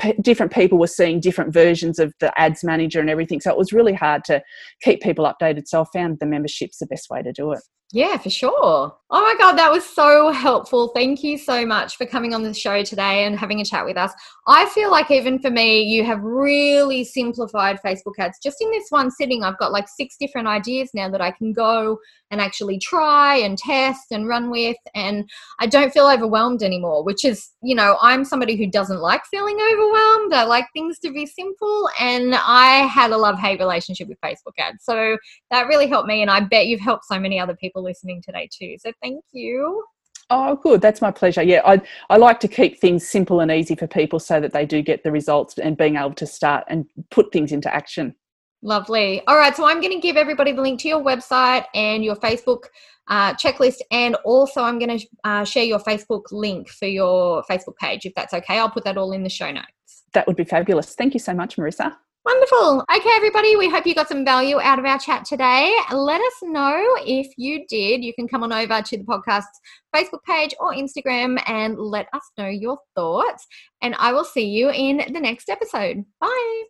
p- 0.00 0.14
different 0.22 0.50
people 0.50 0.78
were 0.78 0.86
seeing 0.86 1.20
different 1.20 1.52
versions 1.52 1.98
of 1.98 2.14
the 2.20 2.32
ads 2.40 2.64
manager 2.64 2.98
and 2.98 3.10
everything. 3.10 3.42
So 3.42 3.50
it 3.50 3.58
was 3.58 3.74
really 3.74 3.92
hard 3.92 4.24
to 4.24 4.42
keep 4.80 5.02
people 5.02 5.26
updated. 5.30 5.68
So 5.68 5.82
I 5.82 5.84
found 5.92 6.18
the 6.18 6.24
membership's 6.24 6.78
the 6.78 6.86
best 6.86 7.10
way 7.10 7.22
to 7.22 7.30
do 7.30 7.52
it. 7.52 7.60
Yeah, 7.92 8.16
for 8.16 8.30
sure. 8.30 8.96
Oh 9.16 9.20
my 9.20 9.34
God, 9.38 9.52
that 9.52 9.70
was 9.70 9.84
so 9.88 10.32
helpful. 10.32 10.88
Thank 10.88 11.22
you 11.22 11.38
so 11.38 11.64
much 11.64 11.96
for 11.96 12.06
coming 12.06 12.34
on 12.34 12.42
the 12.42 12.52
show 12.52 12.82
today 12.82 13.24
and 13.24 13.38
having 13.38 13.60
a 13.60 13.64
chat 13.64 13.84
with 13.84 13.96
us. 13.96 14.12
I 14.48 14.66
feel 14.70 14.90
like, 14.90 15.10
even 15.12 15.38
for 15.38 15.50
me, 15.50 15.82
you 15.82 16.02
have 16.04 16.20
really 16.20 17.04
simplified 17.04 17.78
Facebook 17.84 18.14
ads. 18.18 18.40
Just 18.42 18.60
in 18.60 18.70
this 18.72 18.86
one 18.88 19.12
sitting, 19.12 19.44
I've 19.44 19.58
got 19.58 19.70
like 19.70 19.86
six 19.88 20.16
different 20.18 20.48
ideas 20.48 20.90
now 20.94 21.08
that 21.10 21.20
I 21.20 21.30
can 21.30 21.52
go 21.52 21.98
and 22.32 22.40
actually 22.40 22.78
try 22.78 23.36
and 23.36 23.56
test 23.56 24.10
and 24.10 24.26
run 24.26 24.50
with. 24.50 24.76
And 24.94 25.30
I 25.60 25.66
don't 25.66 25.92
feel 25.92 26.08
overwhelmed 26.08 26.64
anymore, 26.64 27.04
which 27.04 27.24
is, 27.24 27.50
you 27.62 27.76
know, 27.76 27.96
I'm 28.02 28.24
somebody 28.24 28.56
who 28.56 28.66
doesn't 28.66 29.00
like 29.00 29.24
feeling 29.26 29.56
overwhelmed. 29.72 30.32
I 30.32 30.44
like 30.44 30.66
things 30.72 30.98
to 31.00 31.12
be 31.12 31.26
simple. 31.26 31.88
And 32.00 32.34
I 32.34 32.86
had 32.88 33.12
a 33.12 33.16
love 33.16 33.38
hate 33.38 33.60
relationship 33.60 34.08
with 34.08 34.20
Facebook 34.20 34.58
ads. 34.58 34.84
So 34.84 35.16
that 35.52 35.68
really 35.68 35.86
helped 35.86 36.08
me. 36.08 36.22
And 36.22 36.30
I 36.30 36.40
bet 36.40 36.66
you've 36.66 36.80
helped 36.80 37.04
so 37.04 37.20
many 37.20 37.38
other 37.38 37.54
people 37.54 37.83
listening 37.84 38.22
today 38.22 38.48
too. 38.52 38.76
So 38.80 38.92
thank 39.02 39.22
you. 39.32 39.84
Oh, 40.30 40.56
good. 40.56 40.80
That's 40.80 41.02
my 41.02 41.10
pleasure. 41.10 41.42
Yeah, 41.42 41.60
I 41.64 41.80
I 42.08 42.16
like 42.16 42.40
to 42.40 42.48
keep 42.48 42.80
things 42.80 43.06
simple 43.06 43.40
and 43.40 43.50
easy 43.50 43.74
for 43.74 43.86
people 43.86 44.18
so 44.18 44.40
that 44.40 44.52
they 44.52 44.64
do 44.64 44.82
get 44.82 45.04
the 45.04 45.12
results 45.12 45.58
and 45.58 45.76
being 45.76 45.96
able 45.96 46.14
to 46.14 46.26
start 46.26 46.64
and 46.68 46.86
put 47.10 47.30
things 47.30 47.52
into 47.52 47.72
action. 47.72 48.14
Lovely. 48.62 49.22
All 49.26 49.36
right, 49.36 49.54
so 49.54 49.66
I'm 49.66 49.82
going 49.82 49.92
to 49.92 50.00
give 50.00 50.16
everybody 50.16 50.52
the 50.52 50.62
link 50.62 50.80
to 50.80 50.88
your 50.88 51.04
website 51.04 51.66
and 51.74 52.02
your 52.02 52.16
Facebook 52.16 52.64
uh, 53.08 53.34
checklist, 53.34 53.80
and 53.90 54.14
also 54.24 54.62
I'm 54.62 54.78
going 54.78 54.98
to 54.98 55.06
uh, 55.24 55.44
share 55.44 55.64
your 55.64 55.80
Facebook 55.80 56.22
link 56.32 56.70
for 56.70 56.86
your 56.86 57.44
Facebook 57.44 57.76
page 57.76 58.06
if 58.06 58.14
that's 58.14 58.32
okay. 58.32 58.58
I'll 58.58 58.70
put 58.70 58.84
that 58.84 58.96
all 58.96 59.12
in 59.12 59.22
the 59.22 59.28
show 59.28 59.50
notes. 59.50 60.04
That 60.14 60.26
would 60.26 60.36
be 60.36 60.44
fabulous. 60.44 60.94
Thank 60.94 61.12
you 61.12 61.20
so 61.20 61.34
much, 61.34 61.56
Marissa. 61.58 61.94
Wonderful. 62.24 62.86
Okay, 62.96 63.10
everybody, 63.12 63.54
we 63.54 63.68
hope 63.68 63.86
you 63.86 63.94
got 63.94 64.08
some 64.08 64.24
value 64.24 64.58
out 64.58 64.78
of 64.78 64.86
our 64.86 64.98
chat 64.98 65.26
today. 65.26 65.76
Let 65.92 66.22
us 66.22 66.32
know 66.42 66.96
if 67.04 67.26
you 67.36 67.66
did. 67.68 68.02
You 68.02 68.14
can 68.14 68.26
come 68.26 68.42
on 68.42 68.50
over 68.50 68.80
to 68.80 68.96
the 68.96 69.04
podcast's 69.04 69.60
Facebook 69.94 70.22
page 70.26 70.54
or 70.58 70.72
Instagram 70.72 71.38
and 71.46 71.78
let 71.78 72.08
us 72.14 72.22
know 72.38 72.46
your 72.46 72.78
thoughts. 72.94 73.46
And 73.82 73.94
I 73.96 74.14
will 74.14 74.24
see 74.24 74.46
you 74.46 74.70
in 74.70 75.02
the 75.12 75.20
next 75.20 75.50
episode. 75.50 76.02
Bye. 76.18 76.62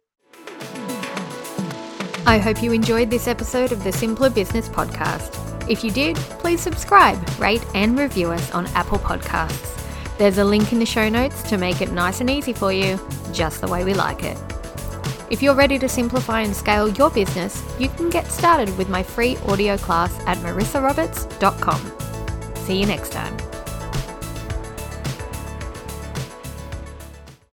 I 2.27 2.39
hope 2.43 2.61
you 2.61 2.73
enjoyed 2.73 3.09
this 3.09 3.29
episode 3.29 3.71
of 3.71 3.85
the 3.85 3.93
Simpler 3.93 4.31
Business 4.31 4.69
Podcast. 4.69 5.71
If 5.71 5.85
you 5.85 5.93
did, 5.93 6.17
please 6.17 6.63
subscribe, 6.63 7.17
rate, 7.39 7.65
and 7.77 7.97
review 7.97 8.33
us 8.33 8.51
on 8.51 8.67
Apple 8.69 8.99
Podcasts. 8.99 9.71
There's 10.19 10.39
a 10.39 10.45
link 10.45 10.73
in 10.73 10.81
the 10.81 10.87
show 10.87 11.09
notes 11.09 11.45
to 11.45 11.59
make 11.59 11.81
it 11.81 11.93
nice 11.93 12.21
and 12.21 12.29
easy 12.29 12.53
for 12.53 12.73
you, 12.73 12.99
just 13.33 13.61
the 13.61 13.69
way 13.69 13.85
we 13.85 13.95
like 13.95 14.25
it. 14.25 14.54
If 15.31 15.43
you're 15.43 15.55
ready 15.55 15.79
to 15.79 15.89
simplify 15.89 16.43
and 16.43 16.55
scale 16.55 16.89
your 16.89 17.11
business, 17.11 17.63
you 17.79 17.89
can 17.89 18.11
get 18.11 18.27
started 18.27 18.77
with 18.77 18.89
my 18.89 19.03
free 19.03 19.37
audio 19.49 19.77
class 19.79 20.19
at 20.27 20.39
marissaroberts.com. 20.39 21.93
See 22.57 22.79
you 22.81 22.87
next 22.87 23.13
time. 23.13 23.54